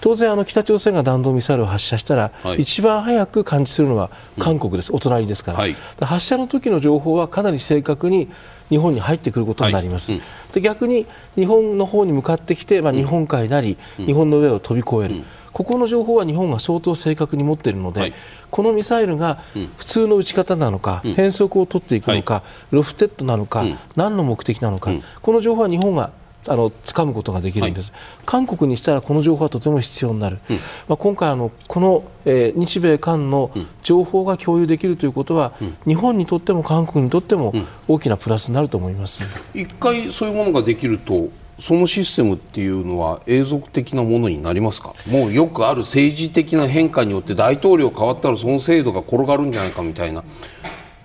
[0.00, 8.28] 当然あの、北朝鮮が弾道ミサイルを発射したら、はい、一番早く感知するのは韓国です、お隣ですから、はい、発射の時の情報はかなり正確に
[8.70, 10.12] 日本に入ってくることになります。
[10.12, 10.22] はい
[10.54, 15.24] で逆に日本の方に向かってきて、まあ、日本海なり、日本の上を飛び越える。
[15.54, 18.14] ここの情報は日本が相当正確に持っているので、はい、
[18.50, 19.38] このミサイルが
[19.76, 26.10] 普通の撃ち方なのか、うん、変則を取っていくのか、はい、ロフテッドなのか、うん、何の目的なのか、うん、この情報は日本が
[26.48, 30.56] あの掴むことができるんです、はい、韓国にしたらこの情報はとても必要になる、うん、
[30.88, 33.52] まあ、今回あの、この、えー、日米韓の
[33.84, 37.54] 情報が共有できるということは、うん、日本にとっても韓国にとっても
[37.86, 39.22] 大きなプラスになると思います、
[39.54, 44.94] 一回そういうものができるとそのシステムっていうのは永続的なものになりますか？
[45.06, 50.24] もうよくある政治的な変化によって大統領変わったらその制度が転がるんじゃないかみたいな。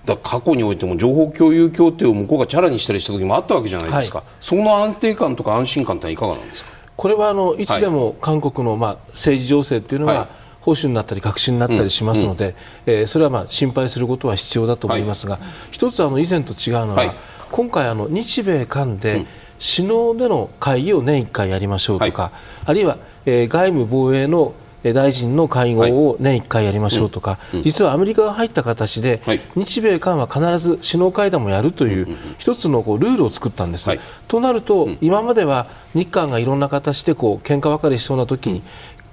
[0.06, 6.72] だ過去においても情報共有協定を向こうがチャラにしたりした時もあったわけじゃないですか、はい、その安定感とか安心感っていかがなんですか？
[6.96, 10.28] これはあのいつでも韓国のまあ政治情勢っていうのは、はい。
[10.62, 17.16] 保守になったり革新になったりしますので、うんうん、えー、それはまあ心配することは必要だと思いますが、はい、一つあの以前と違うのは、はい、
[17.50, 19.26] 今回あの日米韓で、
[19.60, 22.32] 首脳での会議を年1回やりましょうとか、はい、
[22.66, 33.90] あるいは、えー、外務防衛の大臣の会合を年1回やりましょうとか、はいうん、実はアメリカが入った形で、はい、日米韓は必ず首脳会談もやるという、一つのこうルールを作ったんです。
[33.90, 38.64] はい、となると、うん、今までは日韓がいろんな形でこう喧嘩別れしそうな時に、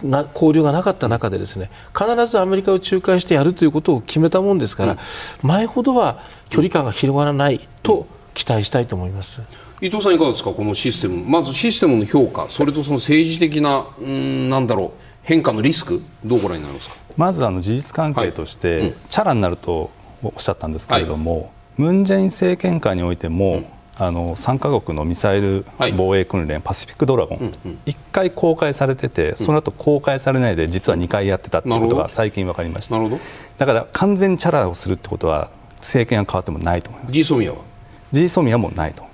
[0.05, 4.99] な交流がなかった中でですね必ずアメリカを仲介してやるということを決めたもんですから、うん、
[5.49, 9.43] 前ほどは距離感が広がらないと期待したいと思います。
[9.81, 16.97] 伊藤さん、いかがですか、このシステム、まずシステムの評価、それとその政治的な、うん、なんだろう、変化のリスク、どうご覧になりますか？
[17.17, 18.89] まずあの事実関係として、はい。
[18.89, 19.91] うん、チャラになると
[20.23, 32.99] おっしゃったんですけれども、はい、ムン・ジェイン政権下においても、うん、あの3か国のミサイル防衛訓練、はい、パシフィックドラゴン、うんうん、1回公開されてて、その後公開されないで、実は2回やってたということが最近分かりました。
[33.59, 37.13] だから完全にチャラをするってことは、政権が変わってもないと思います。
[37.13, 37.59] ジーソミアは？
[38.13, 39.06] ジーソミアもないと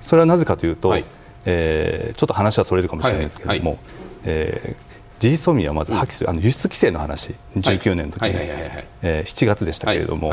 [0.00, 1.04] それはなぜかというと、はい、
[1.44, 3.84] えー、ちょっと話はそれるかもしれないんですけれども、はいはい、
[4.24, 10.32] えー、ジーソミアはまず破棄する、うん、あの輸出規制の話、19年の時に、えー、7月でしたけれども、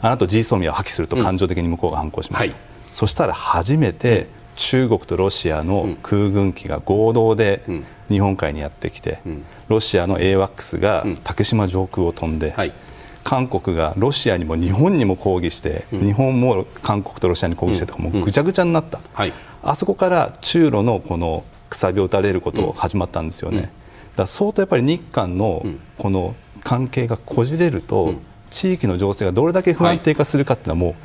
[0.00, 2.60] あなたジーソミアを破棄すると感情的に向こうが反抗しました、うん、
[2.92, 7.62] そしたら初めて、中国とロシアの空軍機が合同で
[8.08, 9.20] 日本海にやってきて、
[9.68, 12.72] ロシアの AWACS が竹島上空を飛んで、はい
[13.28, 23.70] 韓国がロシアにも日本にも抗議して、うん、日本も韓国とロシアに抗議してとか、もうぐちゃぐちゃになった、はい、あそこから中ロのこのくさびを打たれること始まったんですよね。
[24.16, 25.62] だ相当やっぱり日韓の
[25.98, 28.14] この関係がこじれると、
[28.48, 30.96] 地域の情勢がどれだけ不安定化するかっていうのはも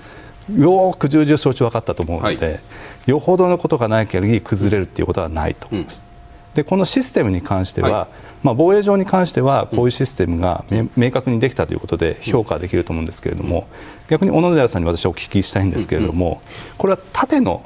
[0.50, 2.60] うよく重々承知分かったと思うので、はい、
[3.06, 5.68] よほどのことがない限り崩れるっていうことはないと。
[5.68, 6.13] 思います。
[6.54, 8.08] でこのシステムに関しては、はい、
[8.44, 13.68] まあ、防衛上に関してはこういうシステムが、明確にできたということで評価できると思うんですけれども、
[14.08, 16.42] 逆に小野寺さんに私はお聞きしたいんですけれども、
[16.78, 17.64] これは縦の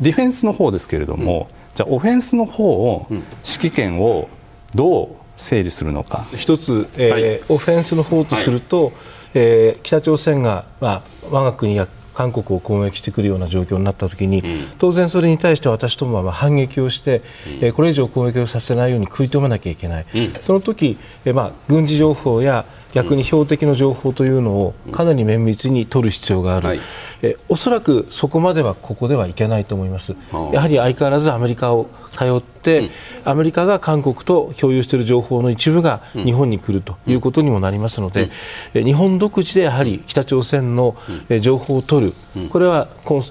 [0.00, 3.24] ディフェンスの方ですけれども、じゃあオフェンスの方を指
[3.70, 4.28] 揮権を
[4.74, 6.24] どう整理するのか。
[6.36, 8.92] 一つ、えーはい、オフェンスの方とすると、はい、
[9.34, 26.80] えー、北朝鮮が、まあ、我が国や韓国を攻撃してくるような状況になったときに、うん、当然それに対して私どもは反撃をして、うん、えこれ以上攻撃をさせないように食い止めなきゃいけない、うん、その時えまあ軍事情報や逆に標的の情報というのをかなり綿密に取る必要がある、はい、
[27.22, 30.16] えおそらくそこまではここではいけないと思います。
[30.52, 32.42] やはり相変わらずアメリカを頼、
[33.24, 38.30] アメリカが韓国と共有している情報の一部が日本に来るということにもなりますので、
[38.72, 40.96] 日本独自でやはり北朝鮮の
[41.40, 42.14] 情報を取る、
[42.50, 42.88] これは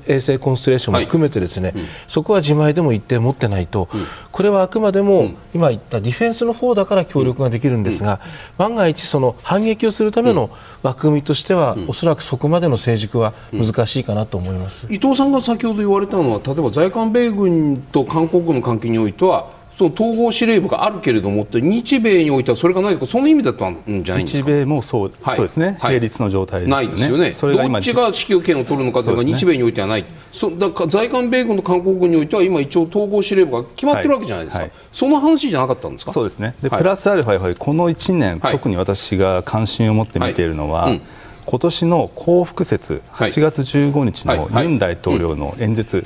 [0.08, 1.74] 衛星コンステレーションも含めてですね、
[2.08, 3.88] そこは自前でも一定持ってないと、
[4.32, 8.20] これはあくまでも今言ったディフェンスの方だから協力ができるんですが、
[8.58, 10.50] 万が一その反撃をするための
[10.84, 27.32] 枠組みとしては、おそらくそこまでの成熟は難しいかなと思います、伊藤さんが先ほど言われたのは例えば在韓米軍と韓国軍の関係においてはその統合司令部があるけれどもって日米においてはそれがないとかその意味だったんじゃないんですか日米もそうはい、そうですね、並立の状態、ね、ないですよね。
[27.32, 34.70] どっちが指揮権を取るのかというのが日米においてはないそだから在韓米軍と韓国軍においては今一応統合司令部が決まってるわけじゃないですか、はい。
[34.70, 36.12] はい、その話じゃなかったんですか？
[36.12, 36.54] そうですね。
[36.62, 41.02] で、プラスアルファやはりこの1年、特に私が関心を持って見ているのは、うん
[41.46, 46.06] 今年の幸福節8月15日のユン大統領の演説、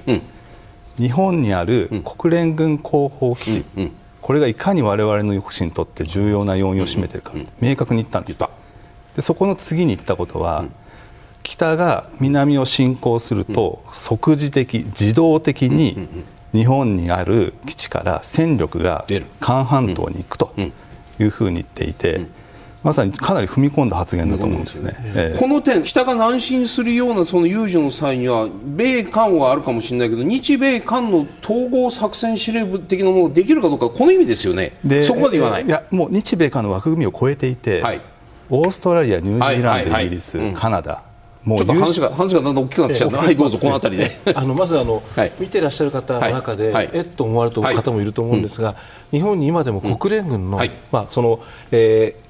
[0.98, 3.66] 日本にある国連軍後方基地、
[4.22, 8.40] これがいかに我々の抑止にとって重要な要因を占めているか、明確に言ったんです。
[9.16, 10.66] でそこの次に言ったことは、
[11.44, 16.08] 北が南を侵攻すると、即時的自動的に
[16.54, 19.06] 日本にある基地から戦力が
[19.40, 20.54] 韓半島に行くと
[21.20, 22.26] いうふうに言っていて。
[22.86, 34.74] まさにかなり踏み込んだ発言だと思うんですね、えー、この点、北が南進するようなその有事の際には、米韓はあるかもしれないけど、日米韓の統合作戦司令部的なものができるかどうか、この意味ですよね、
[35.04, 35.66] そこまで言わない。
[35.66, 38.02] いやもう日米韓の枠組みを超えていて、はい、
[38.52, 41.02] オーストラリア、ニュージーランド、イギリス、カナダ、
[41.44, 44.12] もうちょっと話が話がだんだん大きくなってきちゃった、はい、どうぞ、この辺りで。
[44.36, 48.76] あのまずあの、はい、見てらっしゃる方の中で、はい、えっと思われる方もいると思うんですが、は
[49.12, 50.62] い、日本に今でも国連軍の、
[50.92, 51.40] まあその
[51.72, 52.25] えー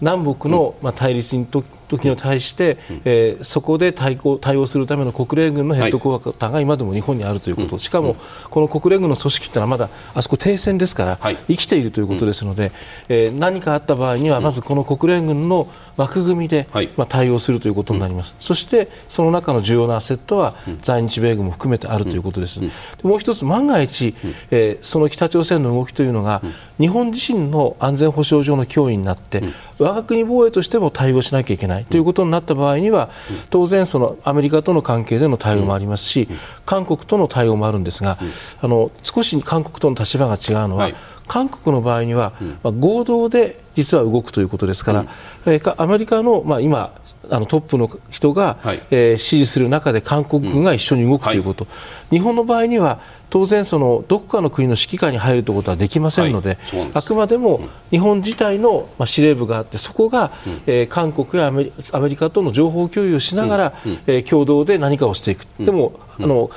[0.00, 1.64] 南北の、まあ、対立にと
[1.98, 8.16] 時に対して、えー、そこで対抗対応するための国連軍のヘッドクォーターが今でも日本にあるということ、しかも
[8.50, 11.18] この国連軍の組織というのはまだあそこ停戦ですから、
[11.48, 12.72] 生きているということですので、
[13.08, 16.66] えー、何かあった場合にはまずこの国連軍の枠組みで、
[16.96, 22.62] まあ、対応するということになります、そしてその中の重要なアセットは在日米軍も含めてあるということです、
[23.02, 24.14] もう一つ万が一、
[24.50, 26.42] えー、その北朝鮮の動きというのが、
[26.78, 29.42] 日本自身の安全保障上の脅威になって、
[29.78, 33.10] 我が国防衛としても対応しなきゃいけないということになった場合には
[33.50, 36.28] 当然、そのアメリカとの関係での対応もありますし
[36.64, 38.18] 韓国との対応もあるんですが
[38.60, 40.90] あの少し韓国との立場が違うのは、
[41.28, 45.06] 韓国の場合には、まあ、合同で実は動くということですから、
[45.46, 46.92] えアメリカの、まあ、今
[47.30, 51.76] あのトップの人が、はい、えー、支持する中で韓国軍が一緒に動くということ、うんは
[52.10, 53.00] い、日本の場合には
[53.30, 57.60] 当然そのどこかの国の指揮下に入るということはできませんのではい、あくまでも
[57.90, 66.50] 日本自体の、まあ、司令部があってそこが、うん、えー、韓国やアメリアメリカとの情報共有をしながら、うん、えー、共同で何かをしていく、でもあの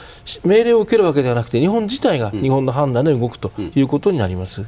[0.43, 4.65] 命令を受けるわけではなくて日本自体が日本の判断で動くということになります。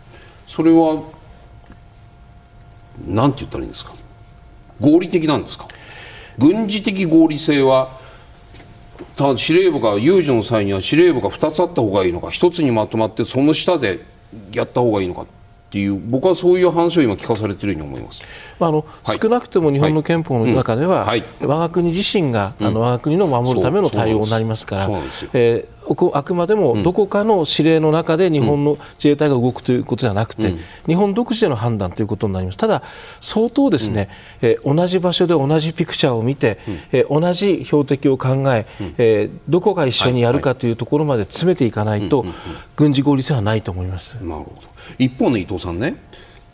[0.48, 1.04] それは
[3.06, 3.94] なんて言ったらいいんですか？
[4.80, 5.68] 合理的なんですか？
[6.38, 7.98] 軍事的合理性は
[9.16, 14.00] ただ司令部が有事の際には司令部が2つあった方がいいのか1つにまとまってその下で
[14.52, 15.26] やった方がいいのか。
[15.68, 18.24] っていう僕はそういう話を今聞かされているように思います。
[18.58, 21.26] まあ、あの、はい、少なくとも日本の憲法の中では、はい。
[21.42, 24.88] うん、我が国自身が、うん、あの我が国の守るための対応になりますから、
[25.34, 32.58] えー、あくまでもどこかの指令の中で日本の自衛隊が動くということじゃなくて、うん、日本独自での判断ということになります。
[32.58, 32.82] ただ
[33.20, 34.08] 相当ですね、
[34.42, 36.60] えー、同じ場所で同じピクチャーを見て、
[36.94, 38.66] えー、同じ標的を考え
[38.98, 42.26] えー、どこが一緒にやるかというところまで詰めていかないと、
[42.78, 44.16] 軍事合理性はないと思います。
[44.16, 45.96] なるほど一方の伊藤さんね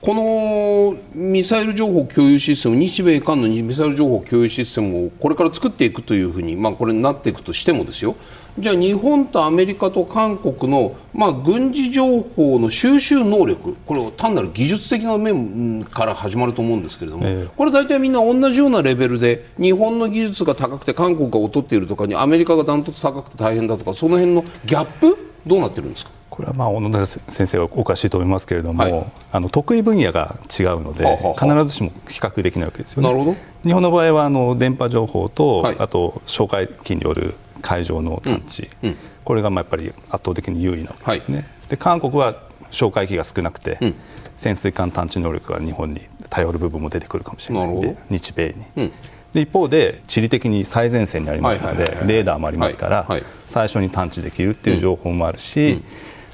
[0.01, 8.17] このミサイル情報共有システム日米韓のミサイル情報共有システムをこれから作っていくというふうに、まあ、これになっていくとしてもですよ。
[8.59, 25.17] じゃあ日本とアメリカと韓国の、まあ、軍事情報の収集能力これ単なる技術的な面から始まると思うんですけれども、えー、これ大体みんな同じようなレベルで日本の技術が高くて韓国が劣っているとかにアメリカがダントツ高くて大変だとかその辺のギャップ
[25.47, 26.11] どうなってるんですか？
[26.33, 31.05] これはまあ小野田先生はおかしいと思いますけれども、はい、あの得意分野が違うので、
[31.39, 33.07] 必ずしも比較できないわけですよね。
[33.07, 33.37] なるほど。
[33.63, 41.37] 日本の場合はあの電波情報と、はい、あと哨戒機による海上の探知、うんうん、これがまあやっぱり圧倒的に優位なわけですね。
[41.37, 42.33] はい、で韓国は
[42.71, 43.95] 哨戒機が少なくて、うん、
[44.35, 48.91] 潜水艦探知能力が日本に頼る部分も出てくるかもしれないので日米に。
[49.33, 53.07] で一方で地理的に最前線にありますのでレーダーもありますから、
[53.45, 55.83] 最初に探知できるっていう情報もあるし、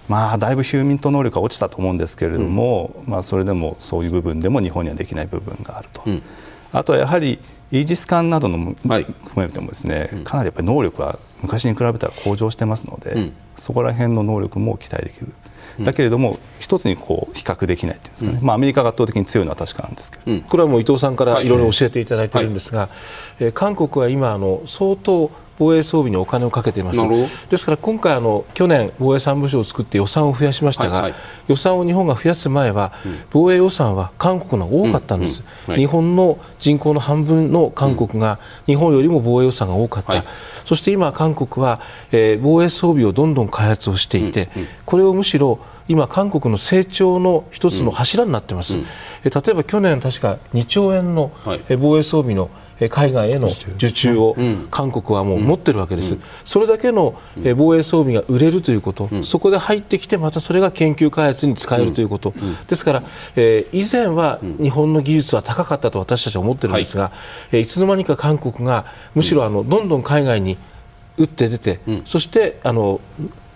[0.09, 6.23] まあ、だいぶヒューミント能力が落ちたと思うんですけれども、うん、まあ、それでもそういう部分でも日本にはできない部分があると、うん、
[6.73, 7.39] あとはやはり
[7.71, 15.31] イージス艦などのも含めてもですね、かなりやっぱり能力は昔に比べたら向上してますので、うん、そこら辺の能力も期待できる。
[15.83, 22.89] だけれども、一つにこう比較できないっていうんですかね、まあ、アメリカが圧倒的に強いのは確かなんですけど、これはもう伊藤さんからいろいろ教えていただいているんですが、はい、
[23.45, 27.01] えー、韓国は今あの、相当防衛装備にお金をかけています。
[27.49, 31.15] ですから今回あの去年防衛三部省を作って予算を増やしましたが、はいはい、
[31.49, 35.47] 予算を日本が増やす前は、うん、防衛予算は韓国の多かったんです、うん。
[35.47, 35.71] うん。
[35.73, 40.23] はい、日本の人口の半分の韓国が日本よりも防衛予算が多かった、
[40.63, 41.81] そして今韓国は、
[42.11, 44.49] えー、防衛装備をどんどん開発をしていて、
[44.85, 48.83] これをむしろ今、韓国の成長の一つの柱になっています、例
[49.25, 51.31] えば去年、確か2兆円の
[51.79, 52.51] 防衛装備の
[52.87, 54.19] 海外への受注。
[54.19, 54.35] を
[54.71, 57.19] 韓国はもう持ってるわけです、それだけの
[57.55, 62.33] 防衛装備が売れるということ、そこで入ってきて、またそれが研究開発に使えるということ、
[62.67, 63.03] ですから、
[63.35, 67.11] え以前は日本の技術は高かったと私たちは思ってるんですが、
[67.51, 70.57] い、つの間にか韓国がむしろあのどんどん海外に
[71.17, 73.01] 打って出て、そしてあの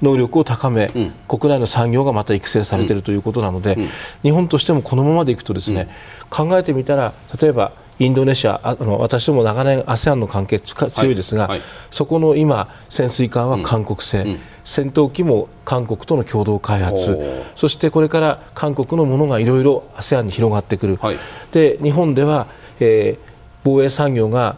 [0.02, 3.88] 能力を高め、うん、国内の産業がまた育成されているということなので、うん、
[4.22, 5.88] 日本としてもこのままでいくとですね、
[6.30, 11.60] 考えてみたら例えばインドネシアあの私ども長年 ASEAN の関係強いですが、はい。
[11.60, 17.18] はい、そこの今潜水艦は韓国製、うん、戦闘機も韓国との共同開発。
[17.56, 21.18] そしてこれから韓国のものがいろいろ ASEAN に広がってくる、はい、
[21.52, 22.48] で日本では、
[22.80, 23.32] えー、
[23.64, 24.58] 防衛産業が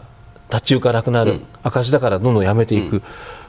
[0.50, 3.02] 立ち行かなくなる、うん、赤字だからどんどんやめていく、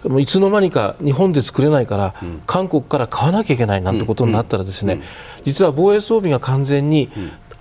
[0.04, 5.02] うん、いつの間にか日本で作れないから、うん、韓国から買わなきゃいけないなんてことになったらですね、
[5.44, 7.10] 実は防衛装備が完全に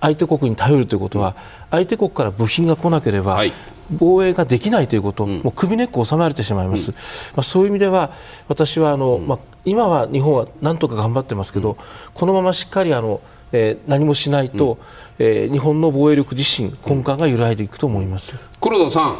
[0.01, 1.35] 相手国に頼るということは、
[1.71, 3.53] 相手国から部品が来なければ、はい、
[3.91, 7.01] 防衛ができないということ、うん、もう首根っこを収められてしまいます、うん、ま
[7.37, 8.11] あ、そういう意味では
[8.47, 11.77] 私はあの、うん、まあ、今は日本はなんとか頑張ってますけど、
[12.13, 14.77] このまましっかりあの、えー、何もしないと、
[15.19, 18.35] うん、えー、日本の防衛力自身根幹が揺らいでいくと思います。
[18.61, 19.15] 黒田さん、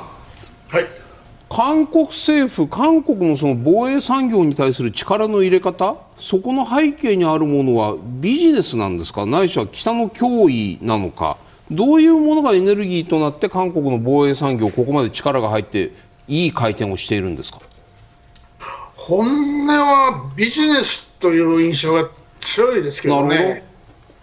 [0.69, 0.85] はい、
[1.49, 11.37] 韓国政府、韓国のその防衛産業に対する力の入れ方、そこの背景にあるものはビジネスなんですか、ないしは北の脅威なのか、
[11.69, 15.91] どういうものがエネルギーとなって韓国の防衛産業、ここまで力が入って、
[16.27, 17.59] いい回転をしているんですか？
[18.95, 19.19] 本
[19.61, 22.09] 音はビジネスという印象が
[22.41, 23.63] 強いですけどね。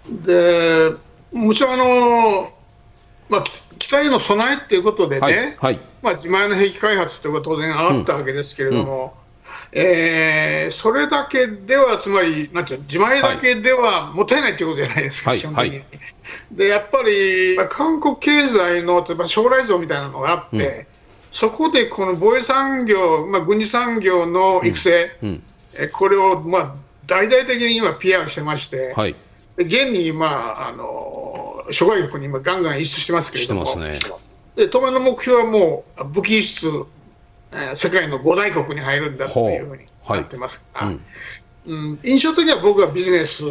[0.07, 0.93] で
[1.33, 2.53] もちろんあの、
[3.31, 3.45] まあ、
[3.79, 9.24] 北への備えっていうことでね、はいはい、まあ、自前の兵器開発ということは当然あったわけですけれども、うん、
[9.77, 15.83] えー、それだけでは、つまり、なんていう自前だけではもったいないということじゃないですか、はい、基本的に。
[16.53, 20.87] でやっぱり、韓国経済の例えば将来像みたいなのがあって、うん、
[21.33, 25.43] そこでこの防衛産業、まあ、軍事産業の育成、うん、
[25.75, 26.75] えこれを、まあ、
[27.07, 29.17] 大々的に今、PR してまして、はい、
[29.57, 33.99] 現に、まあ、あの諸外国に今、ガンガン輸出してますけれども、ね、
[34.55, 36.87] で当面の目標はもう武器輸出、えー、
[37.75, 40.99] 世界の5大国に入るんだというふうになってますから、はい
[41.67, 43.45] うん、うん、印象的には僕はビジネス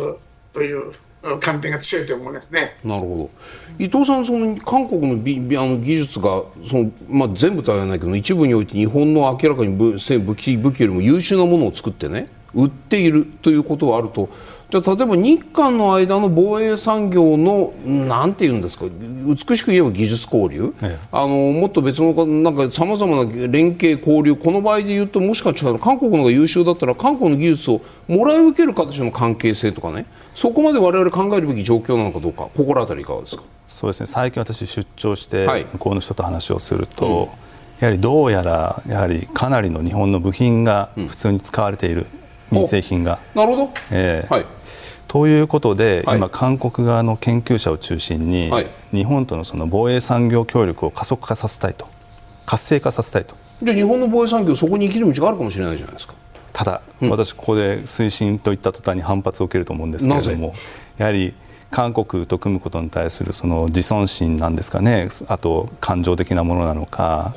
[0.52, 0.92] という
[1.40, 2.78] 観点が強いと思いますね。
[2.84, 3.32] なるほ
[3.80, 3.84] ど。
[3.84, 14.30] 伊藤さん、その韓国のびあの技術がそのまあ全部とは言わないけど一部において日本の明らかに武武器武器よりも優秀なものを作ってね売っているということはあると。
[14.74, 30.08] じゃあ例えば日韓の間の防衛産業のなんていうんですか美しく言えば技術交流、ええ、あのもっと別のなんかさまざまな連携交流この場合で言うともしかしたら韓国の方が優秀だったら韓国の技術をもらい受ける形の関係性とかね。
[30.34, 33.44] そこまで我々考えるべき状況なのかどうか心当たりいかがですか？
[33.68, 34.08] そうですね。
[34.08, 37.30] 最近私出張して向こうの人と話をすると、はいうん、や
[37.90, 42.08] はりどうやらやはりかなりの日本の部品が普通に使われている、
[42.54, 43.20] 民生品が。
[43.36, 44.46] なるほど、えー、はい。
[45.08, 51.88] ということで、はい、今、韓国側の研究者を中心に、はい、日本とのその防衛産業協力を加速化させたいと、
[52.46, 53.36] 活性化させたいと。
[53.62, 56.16] じゃあ、日本の防衛産業、そこに生きる道があるかもしれないじゃないですか。
[56.52, 60.54] ただ、うん、私、ここで推進といった途端に反発を受けると思うんですけれども、
[60.98, 61.34] やはり
[61.74, 67.34] 韓国と組むことに対するその自尊心なんですかね、あと感情的なものなのか、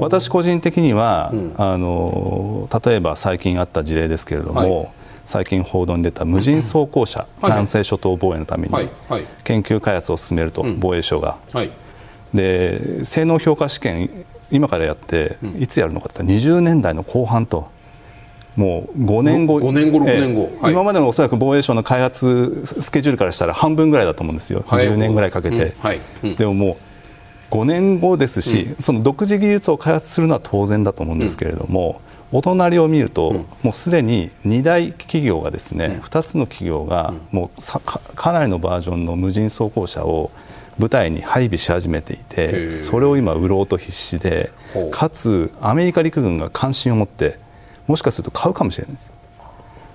[0.00, 4.92] 私個人的には、うん、あの例えば最近あった事例ですけれども、はい。
[5.24, 8.74] 最近報道に出た無人装甲車、南西諸島防衛のために
[9.42, 11.38] 研究開発を進めると、防衛省が。
[12.34, 17.68] で性能評価試験今からやっていつやるのかって言ったら20年代の後半と
[18.56, 25.72] もう5年後 ,5 年後6年後、はい、今までのおそらく防衛省の開発スケジュールからしたら半分ぐらいだと思うんですよ、はい、10年ぐらいかけて、うん。
[25.78, 26.00] はい。
[26.24, 26.78] うん、でもも
[27.50, 32.00] う5年後ですし、うん、その独自技術を開発するのは当然だと思うんですけれども、
[32.32, 40.30] お隣を見ると、うん、もうすでに2大企業がですね、うん、2つの企業がもうかなりのバージョンの無人走行車を
[40.78, 44.50] 部隊に配備し始めていてそれを今売ろうと必死で
[44.90, 47.38] かつアメリカ陸軍が関心を持って
[47.86, 49.12] もしかすると買うかもしれないです。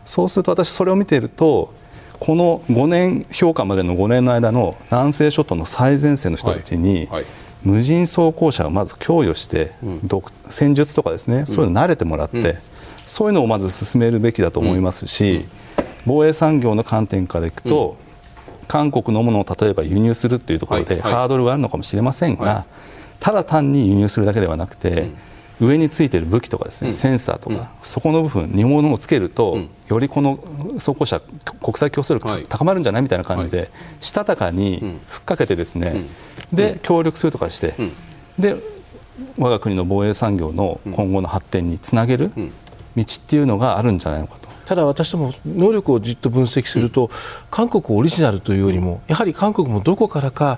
[0.06, 1.74] そうすると私それを見ていると
[2.20, 7.26] この5年評価までの5年の間の南西諸島の最前線の人たちに、はいはい、
[7.64, 10.10] 無人装甲車をまず供与して、うん、
[10.50, 12.58] 戦術とかですねそういうの慣れてもらって、うん、
[13.06, 15.46] そういうのをまず進めるべきだと思いますし、うん、
[16.06, 17.98] 防衛産業の観点からいくと、
[18.68, 22.66] 韓国のものを例えば輸入するというところでハードルがあるのかもしれませんが、
[23.20, 25.10] ただ単に輸入するだけではなくて、
[25.62, 30.40] 上についている武器とかですね、センサーとか、そこの部分日本のをつけると、よりこの
[30.80, 31.22] 装甲車
[31.62, 33.70] 国際競争力が高まるんじゃないみたいな感じで、
[34.02, 36.04] したたかにふっかけてですね、
[36.52, 37.76] で協力するとかして、
[38.40, 38.56] で
[39.38, 42.32] 我が国の防衛産業の今後の発展につなげる
[42.96, 44.50] 道っていうのがあるんじゃないのかと。
[44.66, 47.12] ただ私ども能力をじっと分析すると、
[47.52, 50.58] 韓国オリジナルというよりもやはり韓国もどこからか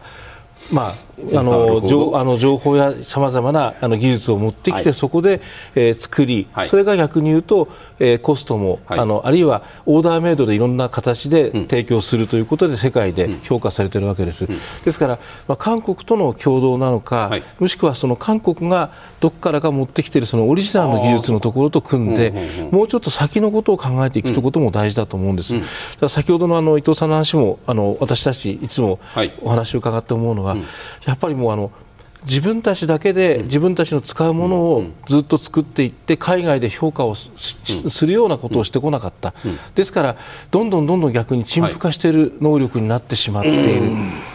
[0.72, 0.94] まあ、
[1.36, 5.42] あの情あの情報やさまざまなあの技術を持ってきて、はい、そこで、
[5.76, 22.34] えー、作り、はい、それが逆に言うと、えー、コストも、はい、あのあるいはオーダーメイドでいろんな形で提供するということで世界で評価されているわけです、うん、ですから、まあ、韓国との共同なのか、もしくはその韓国がどこからか持ってきているそのオリジナルの技術のところと組んで、
[22.72, 25.60] もうちょっと先のことを考えていくということも大事だと思うんです、う
[26.06, 29.00] ん、先ほどのあの伊藤さんの話もあの私たちいつも
[29.42, 30.58] お話を伺って思うのは、
[31.06, 31.72] やっぱりもうあの
[32.26, 39.34] 自分たちだけで自分たちの使うものをずっと作っていって海外で評価をするようなことをしてこなかった。
[39.76, 40.18] ですから
[40.52, 43.92] どんどんどんどん逆に陳腐化している能力になってしまっている。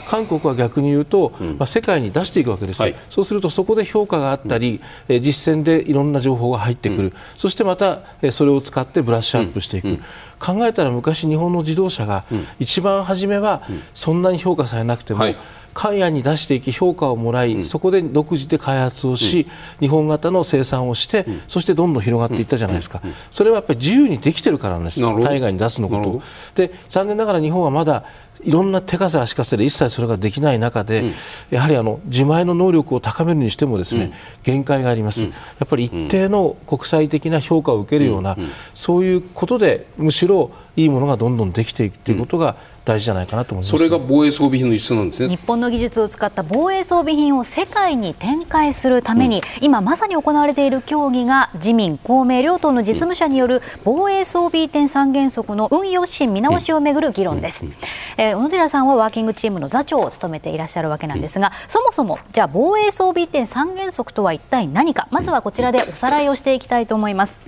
[0.06, 8.00] 韓国は逆に言うと、まあ、世界に出していくわけです、はい、そうするとそこで評価があったり、え実践でいろんな情報が入ってくる、そしてまた
[8.30, 9.98] それを使ってブラッシュアップしていく、
[10.38, 12.24] 考えたら昔、日本の自動車が
[12.58, 13.62] 一番初めは
[13.92, 15.36] そんなに評価されなくても、はい
[15.74, 19.46] 海外に出していき評価をもらい、うん、そこで独自で開発をし、
[19.80, 23.00] うん、日本型の生産をして、うん、そしてどんどん広がっていったじゃないですか、
[23.30, 26.22] それはやっぱり自由にできてるからなんです海外に出すのこと。
[26.54, 28.04] で残念ながら日本はまだ
[28.42, 31.12] いろんな手数足かせで一切それができない中で、
[31.50, 34.12] やはりあの自前の能力を高めるにしてもですね、
[34.42, 35.30] 限界があります、や
[35.64, 38.36] っぱり一定の国際的な評価を受けるような、
[38.74, 42.56] そういうことでむしろいいものがどんどんできていくということが、
[42.88, 43.76] 大事じゃないかなと思います。
[43.76, 45.28] それが防衛装備品の輸出なんですね。
[45.28, 57.74] 日本の技術を使った防衛装備品を世界に展開するために、うん、今まさに行われている協議が自民公明両党の実務者による防衛装備移転三原則の運用指針見直しをめぐる議論です、うん、
[58.16, 65.08] えー、小野寺さんはワーキングチームの座長を務めていらっしゃるわけなんですが、そもそもじゃあ防衛装備移転三原則とは一体何か。
[65.10, 67.40] まずはこちらでおさらいをしていきたいと思います。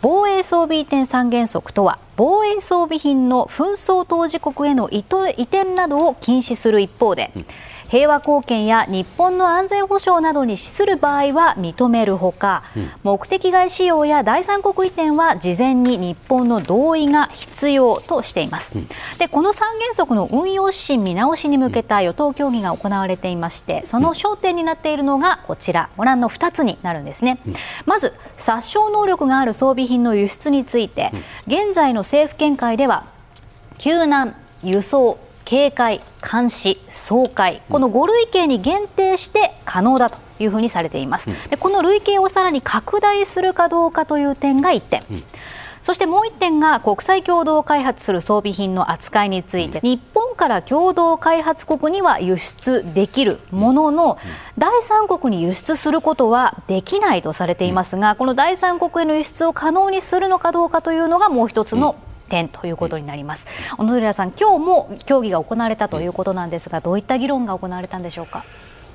[0.00, 7.46] 防衛装備移転三原則とは防衛装備品の紛争当事国への移転などを禁止する一方で、うん。
[7.92, 18.88] 平和貢献や日本の安全保障などに資する場合は認めるほか、うん、目的外使用や第三国移転は事前に日本の同意が必要としています、うん、
[19.18, 25.90] でこの三原則の運用指針見直しに向けた与党協議が行われていましてその焦点になっているのがこちら。
[25.98, 27.54] ご覧の2つになるんですね、うん、
[27.84, 31.10] まず殺傷能力がある装備品の輸出について
[31.46, 33.04] 現在の政府見解では
[33.76, 41.28] 救難輸送警戒、監視、総会、この5類型に限定して可能だというふうにされています。
[41.50, 44.62] でこの類型をさらに拡大するかどうかという点。
[44.62, 45.02] が1点。
[45.82, 54.16] そしてもう1点が国際共同開発する装備品の扱いについて、日本から共同開発国には輸出できるものの、
[54.56, 61.96] 第三国に輸出することはできないとされていますが、この第三国への輸出を可能にするのかどうかというのがもう一つの
[62.32, 63.46] 点ということになります。
[63.76, 68.44] 小野寺さん、今日も協議が行われたということなんですが、どういった議論が行われたんでしょうか？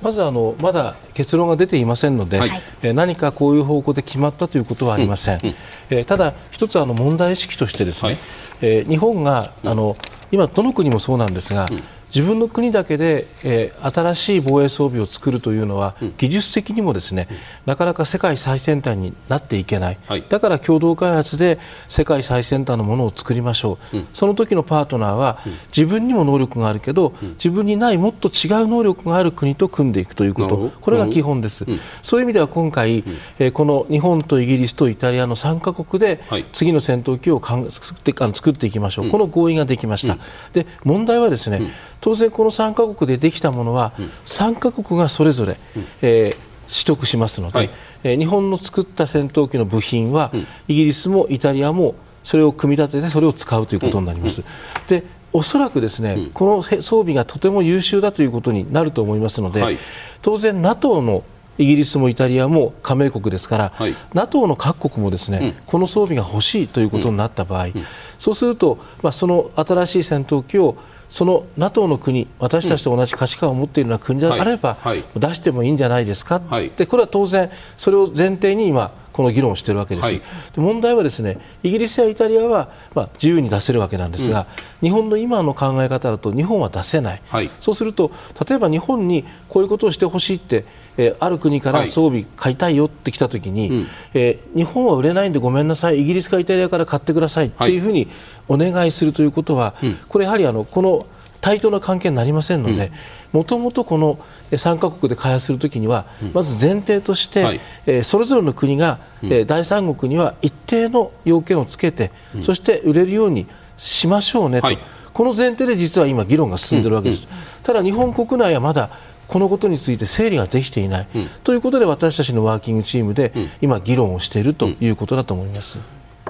[0.02, 2.50] まずあのまだ結論が出ていませんので、はい、
[2.82, 5.40] え何かこういう方向で決まったということはありません。
[5.42, 5.54] うんうん、
[5.90, 8.18] えただ一つあの問題意識としてですね、はい、
[8.62, 9.96] え日本があの
[10.30, 11.66] 今どの国もそうなんですが。
[11.70, 11.82] うん
[12.14, 17.36] 自分の国だけで、えー、新しい防衛装備を作るというのは、うん、技術的にもですね、うん、
[17.66, 25.38] なかなか世界最先端になっていけない、はい、だから共同開発で世界最先端のものを作りましょう、うん、その時のパートナーは、
[25.76, 30.72] 自分にも能力があるけど、自分にないもっと違う能力がある国と組んでいくということ。
[30.80, 31.66] これが基本です、
[32.02, 33.04] そういう意味では今回、
[33.38, 36.20] えー、この日本とイギリスとイタリアの3カ国で、
[36.52, 40.18] 次の戦闘機をかん作ってあの作っていきましょう、この合意ができました、
[40.52, 47.70] で問題はですね、当然この3カ国でできたものは、うん、3カ国がそれぞれ、うん、えー、取得しますので、はい、
[48.04, 54.44] えー、日本の作った戦闘機の部品は、うん、イギリスもイタリアもそれを組み立ててそれを使うということになります。
[54.86, 59.78] で同おそらくですね、うん、この装備がとても優秀だということになると思いますので、はい、
[60.22, 61.22] 当然 NATO の
[61.58, 67.72] イギリスもイタリアも加盟国ですから、はい、NATO の各国もですね、うん、この装備が欲しいということになった場合、うん、
[68.18, 70.76] そうすると、まあ、その新しい戦闘機を
[71.08, 74.76] その NATO の国、私たちと同じ価値観を持っているような国であれば、
[75.16, 80.22] 出してもいいんじゃないですか、はい、でこれは当然、それを前提に今、この議論をしているわけです、はい、
[80.54, 84.46] で問題はですねイギリスやイタリアは、まあ、自由に出せるわけなんですが、
[84.80, 88.12] うん、日本の今の考え方だと日本は出せない、はい、そうすると
[88.48, 90.64] 例えば日本にこういうことをしてほしいって
[90.98, 98.08] えー、ある国から装備買いたいよって来たときに、はい、えー、日本は売れないんでごめんなさい、イギリスかイタリアから買ってくださいっていうふうに
[98.48, 99.74] お願いするということは、
[100.08, 101.06] これやはりあのこの
[101.40, 102.90] 対等な関係になりませんので、
[103.32, 104.18] もともとこの
[104.50, 113.46] 3カ国で開発するときには、まず前提として、はい、えー、それぞれの国が、えー、第三国には一定の要件をつけて、そして売れるように
[113.76, 114.78] しましょうねと、はい、
[115.12, 117.28] この前提で実は今、議論が進んでいるわけです。
[117.62, 118.90] ただ日本国内はまだ
[119.28, 125.78] このことについて整理ができていない、うん、ということで私たちのワーキングチームで今、議論をしているということだと思います。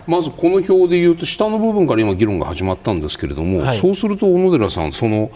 [0.07, 5.31] まずこの表でいうと下の部分から今議論が始まったんですけれども、はい、そうすると小野寺さんその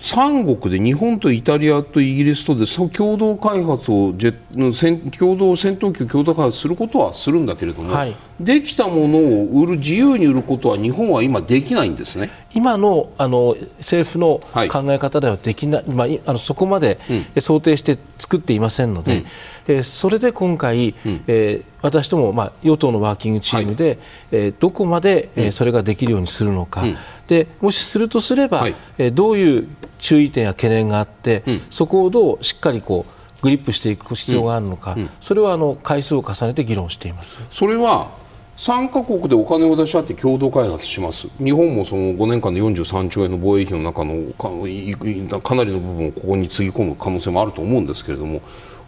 [0.00, 12.30] 三国で日本とイタリアとイギリスとでそ共同開発を共同戦闘機を共同開発することはするんだけれども、はい、できたものを売る自由に売ることは日本は今できないんですね。
[12.54, 16.98] 今のあの政府の考え方ではできない、はい、まあ、あのそこまで
[17.38, 19.24] 想定して作っていませんので、
[19.68, 23.98] うん、えそれで今回、うん、えー、私ども、まあ、与党のワーキングチームで、はい、
[24.32, 29.68] えー、どこまで、えー、それができるようにするのか、うん、でもしするとすれば、はい、えー、どういう
[29.98, 37.42] 注意点や懸念があって、そこをどうしっかりこうグリップしていく必要があるのか、それはあの回数を重ねて議論しています。
[37.50, 38.10] それは
[38.56, 41.28] 3カ国でお金を出し合って共同開発します。
[41.38, 48.40] 日本もその5年間で43兆円の防衛費の中のかなりの部分をここにつぎ込む可能性もあると思うんですけれども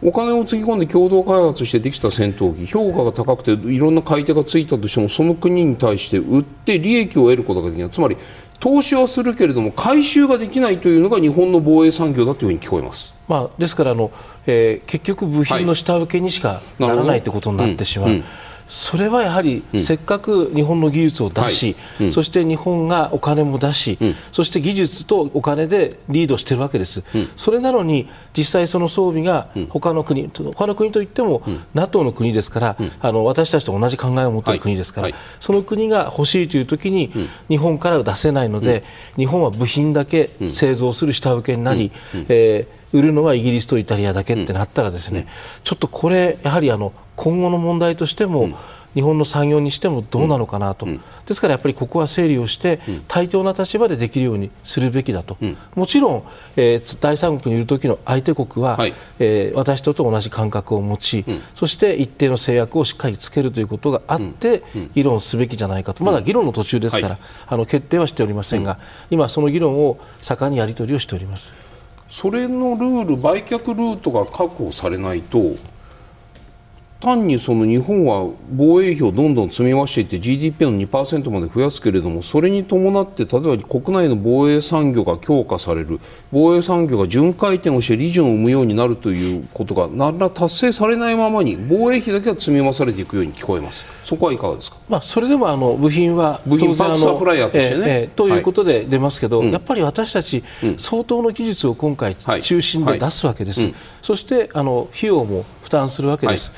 [0.02, 7.90] お金をつぎ込んで共同開発してできた戦闘機評価が高くていろんな買い手がついたとしてもその国に対して売って利益を得ることができない。
[7.90, 8.16] つまり
[8.60, 14.10] 投資はするけれども回収ができないというのが日本の防衛産業だというふうに聞こえます、まあ、ですからあの、
[14.46, 18.08] えー、結局部品の下請けにしかならないということになってしまう。
[18.08, 18.24] うんうん
[18.68, 22.06] それはやはり、せっかく日本の技術を出し、はい。
[22.06, 31.42] うん、そして日本がお金も出し、うん、そして技術とお金でリードしているわけです、うん、それなのに実際その装備が他の国、他の国といっても、
[31.72, 35.12] NATO の国ですから、あの私たちと同じ考えを持っている国ですから、はい。
[35.12, 37.10] はい、その国が欲しいという時に、
[37.48, 38.84] 日本から出せないので、
[39.16, 41.90] 日本は部品だけ製造する下請けになり、
[42.28, 45.26] えー売るのはイギリスとイタリアだけってなったらですね、
[45.64, 48.50] ちょっとこれやはりあの今後の問題としても、
[48.94, 56.22] 日本の産業にしてもどうなのかなと、うん、ですからやっぱりここは整理をして、対等な立場でできるようにするべきだと、うん、もちろん、
[56.56, 64.62] えー、第三国にいる時の相手国は、はい、えー、私とと同じ感覚を持ち、うん、そして一定の制約をしっかりつけるということがあって、
[64.94, 67.18] 議論すべきじゃないかと、まだ議論の途中ですから、はい、
[67.48, 68.78] あの決定はしておりませんが、
[69.10, 71.67] 今、その議論を盛んにやり取りをしております。
[72.08, 75.56] それのルール売却ルートが確保されないと
[77.00, 86.00] 単にその日本は防衛費をどんどん積み増していって GDP の2%まで増やすけれどもそれに伴って例えば国内の防衛産業が強化される
[86.32, 93.86] 防衛産業が巡回転をして利潤を生むようになるということが何ら達成されないままに防衛費だけは積み増されていくように聞こえます。
[94.02, 100.42] そこはいかがですか、まあ、それでもあの部品は部品パーツサプライヤーとしてね、えーえー、ということで出ますけど、はい、やっぱり私たち、
[100.78, 106.50] 相当の技術を今回中心で出すわけです、はいはい、そしてあの費用も負担するわけです。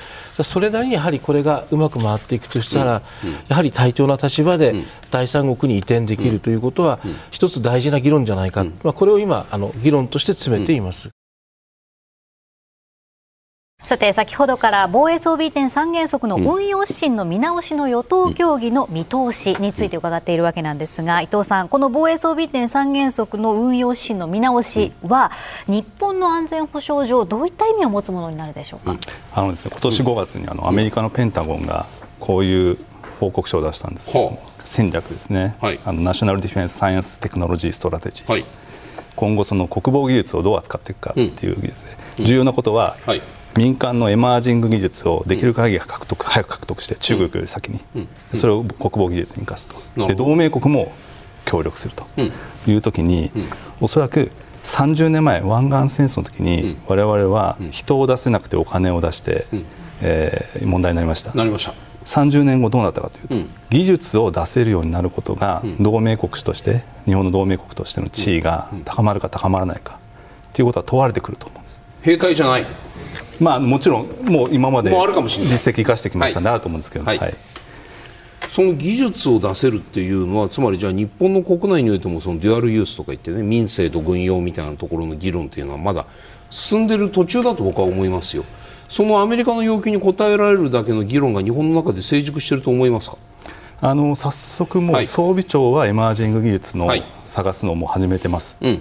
[0.43, 3.03] それなりにやはりこれがうまく回っていくとしたら、
[3.49, 7.01] やはり対等な立場で第三国に移転できるということは、
[7.31, 11.11] 一つ大事な議論じゃないか、まあ、これを今あの議論として詰めています。
[13.85, 25.33] さて先ほどから防衛装備移転三原則の運用指針の見直しの与党協議の見通しについて伺っているわけなんですが伊藤さん、この防衛装備移転三原則の運用指針の見直しは
[25.67, 28.97] 日本の安全保障上どういった意味を持つものになるでしょうか、
[29.35, 31.87] あのですね、今年5月にあのアメリカのペンタゴンが
[32.21, 32.77] こういう
[33.19, 38.45] 報告書を出したんですけども、戦略ですね、はい、あのナショナルディフェンス・サイエンス・テクノロジー・ストラテジー、はい、
[39.17, 43.23] 今後その国防技術をどう扱っていくかっていう技術で、うん、重要なことは、はい
[43.57, 47.81] 民間のエマージング技術をできる限り獲得、早く獲得して中国より先に、
[48.33, 50.07] それを国防技術に生かすと。
[50.07, 50.93] で同盟国も
[51.45, 52.07] 協力すると
[52.71, 53.31] いう時に、
[53.81, 54.31] おそらく
[54.65, 59.47] 30年前湾岸戦争の時に我々は人を出せなくてお金を出して、
[60.03, 61.33] えー、問題になりました。
[61.33, 61.75] なりました。
[62.07, 70.01] 30年後どうなったかというと、うん、技術を出せるようになることが同盟国として日本の同盟国としての地位が高まるか高まらないか
[70.53, 72.67] ということは問われてくると思うんです閉会じゃない。
[73.41, 77.19] まあもちろんもう今まで実績生かしてきましたんであると思うんですけど、はい。
[77.19, 77.35] はい、
[78.51, 86.07] その技術を出せるっていうのはつまりじゃあ日本の国内においてもそのデュアルユースとか言ってね民生と軍用みたいなところの議論っていうのはまだ
[86.51, 88.45] 進んでる途中だと僕は思いますよ。
[88.89, 93.19] そのアメリカの要求に応えられるだけの議論が日本の中で成熟していると思いますか？
[93.81, 96.93] あの早速、もう装備庁はエマージング技術の
[97.25, 98.59] 探すのも始めてます。
[98.61, 98.81] はい、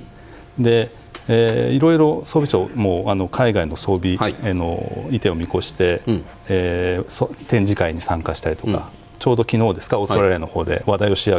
[0.57, 0.91] で
[1.27, 8.81] えー、いろいろ装備庁もあの海外の装備への意見を見越して、はい、えー、展示会に参加したりとか、うん、
[9.19, 11.37] ちょうど昨日ですかオーストラリアの方で、和田義明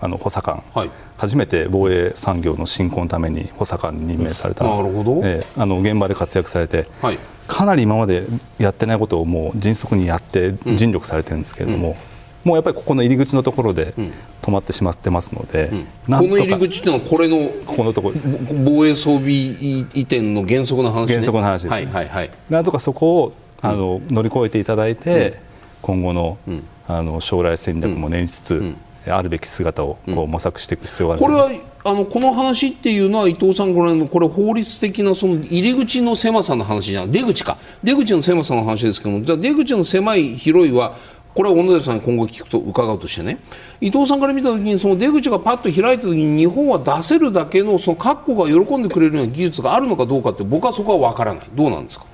[0.00, 4.64] あの補佐官、はい、初めて防衛産業の振興のために補佐官に任命された。
[4.64, 8.24] なるほど、えー、あの現場で活躍されて、はい、かなり今まで
[8.58, 12.09] やってないことをもう迅速にやって尽力されてるんですけれども、うん
[12.44, 13.94] もうやっぱりここの入り口のところで
[14.40, 15.84] 止まってしまってますので、うん、
[16.18, 18.26] この入り口っていうのはこれのここのところです。
[18.64, 23.32] 防衛装備移転の原則の話、ね、原則の話です、ね、はいはいはい、なんとかそこを
[23.62, 25.38] あの、乗り越えていただいて、
[25.82, 26.38] 今後の,、
[26.86, 28.74] あの将来戦略も練りつつ、
[29.06, 31.50] あるべき姿をこう模索していく必要があるこれは
[31.82, 37.56] あのこの話っていうのは伊藤さんこれこれ法律的なその入り口の狭さの話じゃん出口か。
[37.82, 40.96] 出口の狭さの話ですけどもじゃあ出口の狭い広いは
[41.34, 43.38] これは小野寺さんに今後聞くと伺うとしてね。
[43.80, 51.46] 伊藤さんから見た時にその出口がパッと開いた時に日本は出せるだけのその各国が喜んでくれるような技術があるのかどうかって僕はそこは分からない。
[51.54, 52.04] どうなんですか？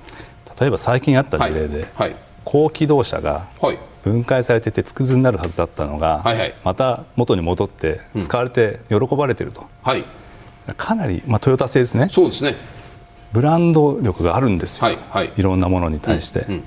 [0.61, 2.09] 例えば最近あった事例で、はい。
[2.11, 3.47] はい、高機動車が
[4.03, 10.05] 分解されて鉄くずになるはずだったのが、はいはい、また元に戻って使われて喜ばれてると、うんはい、
[10.77, 12.07] かなり、まあ、トヨタ製ですね。
[12.09, 12.55] そうですね。
[13.33, 16.41] ブランド力があるんですよ、はいはい、いろんなものに対して。
[16.41, 16.63] うんうん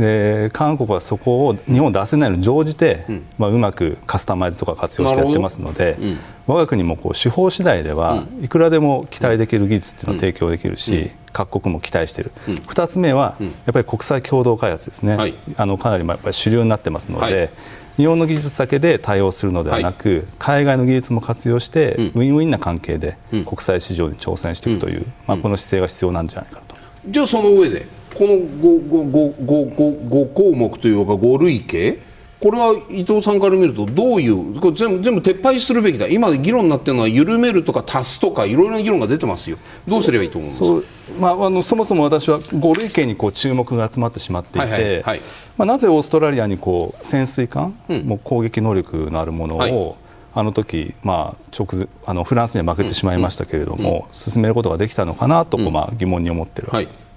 [0.00, 3.26] で韓国はそこを日本出せないのに乗じて、うん。
[3.38, 17.50] まあ、うまくカスタマイズとか活用してやってますので、うん、我が国もこう手法次第ではいくらでも期待できる技術っていうのを提供できるし、うん、各国も期待している、うん、2つ目はやっぱり国際共同開発ですね、はい、あのかなりやっぱり主流になってますので、はい、
[17.96, 26.76] 日本の技術だけで対応するのではなく、はい、海外の技術も活用して、ウィンウィンな関係で国際市場に挑戦していくという、まあ、この姿勢が必要なんじゃないかと。
[27.06, 32.00] じゃあその上でこの 5, 5, 5, 5, 5項目というか5類型
[32.40, 36.08] これは伊藤さんから見るとどういうこれ全部全部撤廃するべきだ。
[36.08, 39.58] 今議論になっているのは緩めるとか足すとかいろいろな議論が出てますよ。
[39.86, 41.20] どうすればいいと思うんですか？
[41.20, 45.20] まあ、あのそもそも私は5類型にこう注目が集まってしまっていて、はいはいはい、
[45.58, 49.94] まあ、なぜオーストラリアにこう潜水艦、うん、もう攻撃能力のあるものを、はい。
[50.32, 53.96] あの時、まあ、直あのフランスには負けてしまいましたけれども、うん。
[53.96, 57.09] うん、進めることができたのかなと、まあ、疑問に思っているわけです。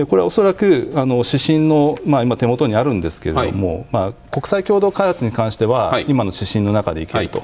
[0.00, 7.42] はいでこれはおそらくあの指針の、まあ、今、手元にあるんですけれども、はい、まあ、国際共同開発に関しては、はい、今の指針の中でいけると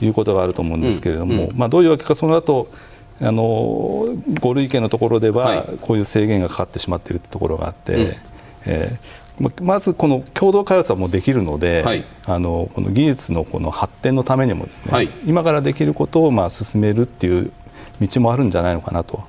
[0.00, 0.06] い。
[0.08, 2.68] うことがあると思うんですけれども、うんうん、まあ、どういうわけか、その後
[3.20, 8.14] あの5類型のところでは、こういう制限がかかってしまっているところがあって、うん、
[8.66, 17.50] えー、まずこの共同開発はもうできるので、はい、あのこの技術のこの発展のためにもですね、はい、今からできることをまあ進めるっていう
[18.00, 19.24] 道もあるんじゃないのかなと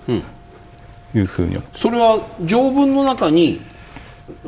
[1.18, 3.62] いうふうにそれは条文の中に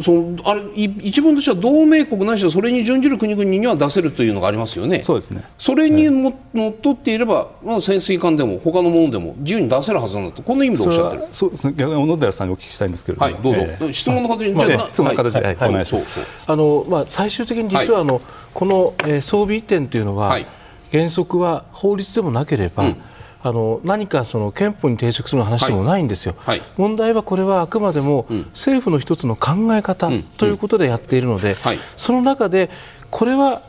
[0.01, 5.01] そのあれ一文としては同盟国ないしはそれに準じる国々には出せるというのがありますよね。
[5.01, 5.43] そうですね。
[5.57, 10.41] それにも、のっとっていれば、まあ、潜水艦でも他のものでも自由に出せるはずなんだと。
[10.41, 11.23] この意味でおっしゃってる。
[11.31, 11.73] そうですね。
[11.77, 15.55] 逆に小野寺さんにお聞きしたいんですけれども、はい、どうぞ、えー、質問の形に、まあ、質問の形で、はい。
[15.55, 16.05] はい、お願いします。
[16.45, 18.21] あの、まあ、最終的に実はあの、
[18.53, 20.37] この、えー、装備移転というのは、
[20.91, 23.01] 原則は法律でもなければ、うん
[23.41, 26.59] あの何かその憲法に抵触する話でもないんですよ、はい。
[26.59, 32.69] はい、問題はこれはあくまでも政府の一つの考え方ということでやっているので、はい、その中で
[33.09, 33.63] これは、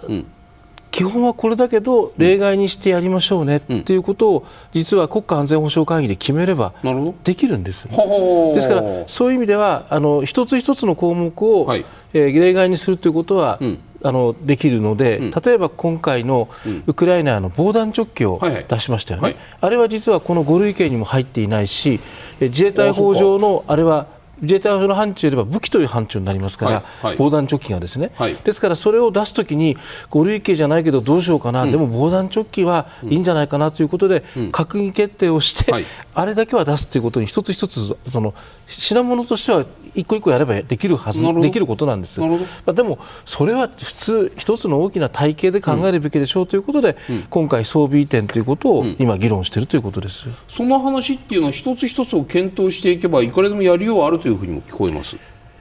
[0.91, 6.75] 基本はこれだけど例外にしてやりましょうねっていうことを実は国家安全保障会議で決めれば
[7.23, 7.89] できるんです。
[7.89, 16.48] ですからそういう意味ではあの一つ一つの項目を、はい、えー、例外にするということは、うんあのできるので、うん、例えば今回の
[16.86, 19.34] ウクライナの防弾チョッキを出しましたよね、はい。
[19.34, 22.01] はい、あれは実はこの5類型にも入っていないし
[22.40, 24.07] 自衛隊法上のあれは
[24.43, 29.76] 自衛隊の範疇では武器という範疇になりますから、はいはい、防弾チョッキがですね、はい、ですからそれを出すときに
[30.11, 35.72] 5類型じゃないけどどうしようかな、うん、でも防弾チョッキはいいんじゃないかなということで、うん、閣議決定をして、
[36.14, 38.34] あれだけは出すということに一つ一つその
[38.66, 39.64] 品物としては
[39.95, 55.16] 一個一個やればできるはずできることなんです、まあ、でもそれは普通一つの大きな体系で考えるべきでしょうということで、うん、今回装備移転ということを今議論しているということです、うん、その話っていうのは一つ一つを検討していけばいくらでもやりようあるというふうにも聞こえます、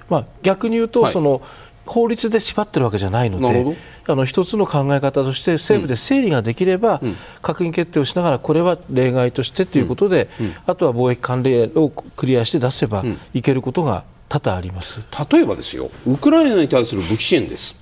[0.10, 1.42] まあ、逆に言うと、はい、その
[1.86, 7.00] 法律で縛ってるわけじゃないのであの一つの考え方として政府で整理ができれば、
[7.44, 10.30] 閣議決定をしながらこれは例外としてということで、
[10.66, 13.04] あとは貿易関連をクリアして出せば
[13.34, 15.06] いけることが多々あります。
[15.32, 17.79] 例えばですよウクライナに対する武器支援です。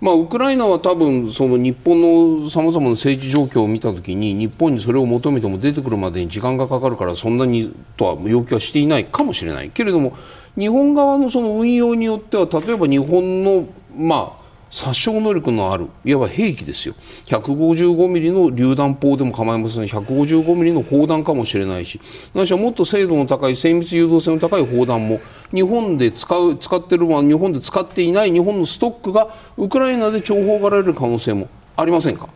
[0.00, 9.70] まあ、ウクライナは多分その日本のさまざまな政治状況を見たときに日本にそれを求めても出てくるまでに時間がかかるからそんなにとは要求はしていないかもしれない。
[9.70, 10.14] けれども
[10.56, 13.66] 日本側のその運用によっては例えば日本の
[13.96, 16.94] まあ殺傷能力のあるいわば兵器ですよ。
[17.26, 19.84] 155ミリの榴弾砲でも構いません。
[19.84, 22.00] 155ミリの砲弾かもしれないし。
[22.34, 25.20] 何しろもっと精度の高い精密誘導性の高い砲弾も
[25.54, 32.28] 日本で使う使ってる日本で使っていない日本のストックがウクライナで重宝がられる可能性もありませんか？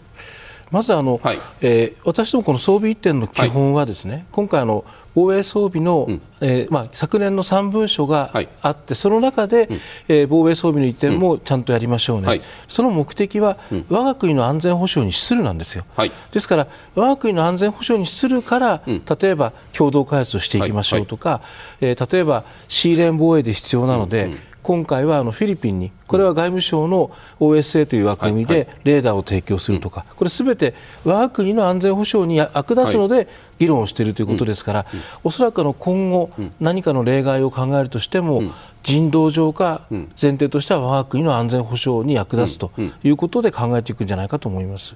[0.70, 8.30] まずあの、はい、えー、私どもこの装備移転の基本はですね、はい、今回あの防衛装備の、うん、えー、まあ、昨年の3文書が
[8.62, 15.84] あって、はい、その中で、うん、えー、防衛装備の移転もちゃんとやりましょうね、うん、その目的は、うん、我が国の安全保障に資するなんですよ、
[16.30, 21.40] ですから我が国の安全保障に資するから、例えば共同開発をしていきましょうとか、は
[21.80, 24.30] い、えー、例えばシーレーン防衛で必要なので、
[24.62, 34.86] 今回はあのフィリピンにこれは外務省の OSA という枠組みでレーダーを提供するとかこれすべて我が国の安全保障に役立つので議論をしているということですから
[35.24, 36.30] おそらくの今後
[36.60, 38.42] 何かの例外を考えるとしても
[38.82, 44.94] 人道上か前提としては我が国の安全保障に役立つということで考えていくんじゃないかと思います。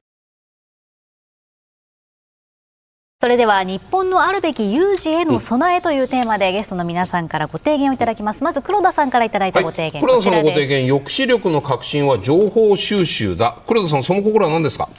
[3.24, 8.44] それでは日本のあるべき有事への備えというテーマで、ゲストの皆さんからご提言をいただきます。
[8.44, 13.56] まず黒田さんからいただいたご提言、はい、黒田さんのご提言抑止力の革新は情報収集だ。
[13.66, 14.90] 黒田さんその心は何ですか？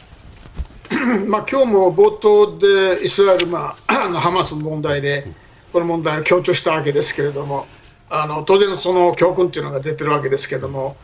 [1.27, 5.27] まあ今日も冒頭でイスラエル、まあ、あのハマスの問題で
[5.71, 7.67] この問題を強調したわけですけれども
[8.09, 10.97] あの当然その教訓というのが出てるわけですけれども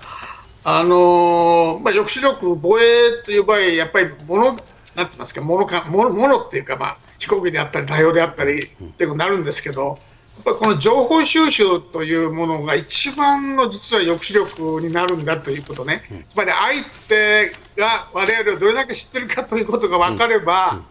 [0.64, 4.64] あの、まあ、抑止力防衛という場合やっぱりものなんて
[4.96, 10.00] 言いますかものかものものっていうかまあ飛行機であったり、多様であったりっていうことになるんですけど、
[10.38, 20.82] やっぱりこの情報収集というものが一番の実は抑止力になるんだということね、つまり相手が我々をどれだけ知ってるかということが分かれば、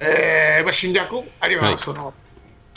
[0.00, 2.12] えーまあ、侵略、あるいはその、は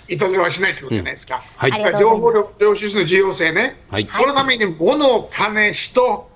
[0.08, 1.72] い、いたずらはしないということじゃないですか、うん。
[1.72, 6.31] はい、情報量収集の重要性ね、はい、そのために物、金、人、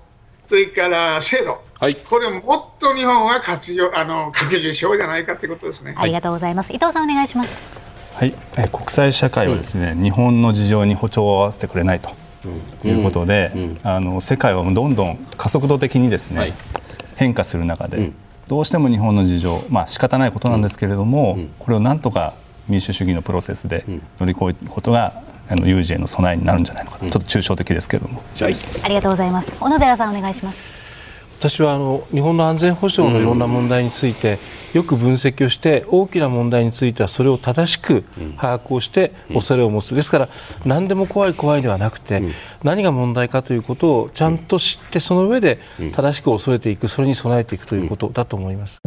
[0.46, 5.94] それから制度、はい、これをもっと日本は活用あの拡充しようじゃないかということですね。
[5.96, 6.72] ありがとうございます。
[6.72, 7.70] 伊藤さんお願いします。
[8.14, 12.10] はい、え国際社会はですね、うん、日本の事情に歩調を合わせてくれないと
[12.86, 13.60] いうことで、うん。
[13.62, 16.54] うん、あの世界はどんどん加速度的にですね、はい、
[17.16, 18.12] 変化する中で、
[18.46, 22.34] どうしても日本の事情、まあ仕方ないことなんですけれども、これをなんとか
[22.68, 23.84] 民主主義のプロセスで
[24.20, 28.22] 乗り越えることがあの有事への備えになるんじゃないのか、ちょっと抽象的ですけれども。
[28.40, 29.52] ありがとうございます。
[29.58, 30.72] 小野寺さんお願いします。
[31.38, 34.38] 私はあの日本の安全保障のいろんな問題について
[34.72, 38.04] よく分析をして大きな問題についてはそれを正しく
[38.38, 39.94] 把握をして恐れを持つ。
[39.94, 40.28] ですから
[40.64, 42.22] 何でも怖い怖いではなくて
[42.62, 45.60] 何が問題かということをちゃんと知ってその上で
[45.94, 46.88] 正しく恐れていく。
[46.88, 48.80] それに備えていくということだと思います。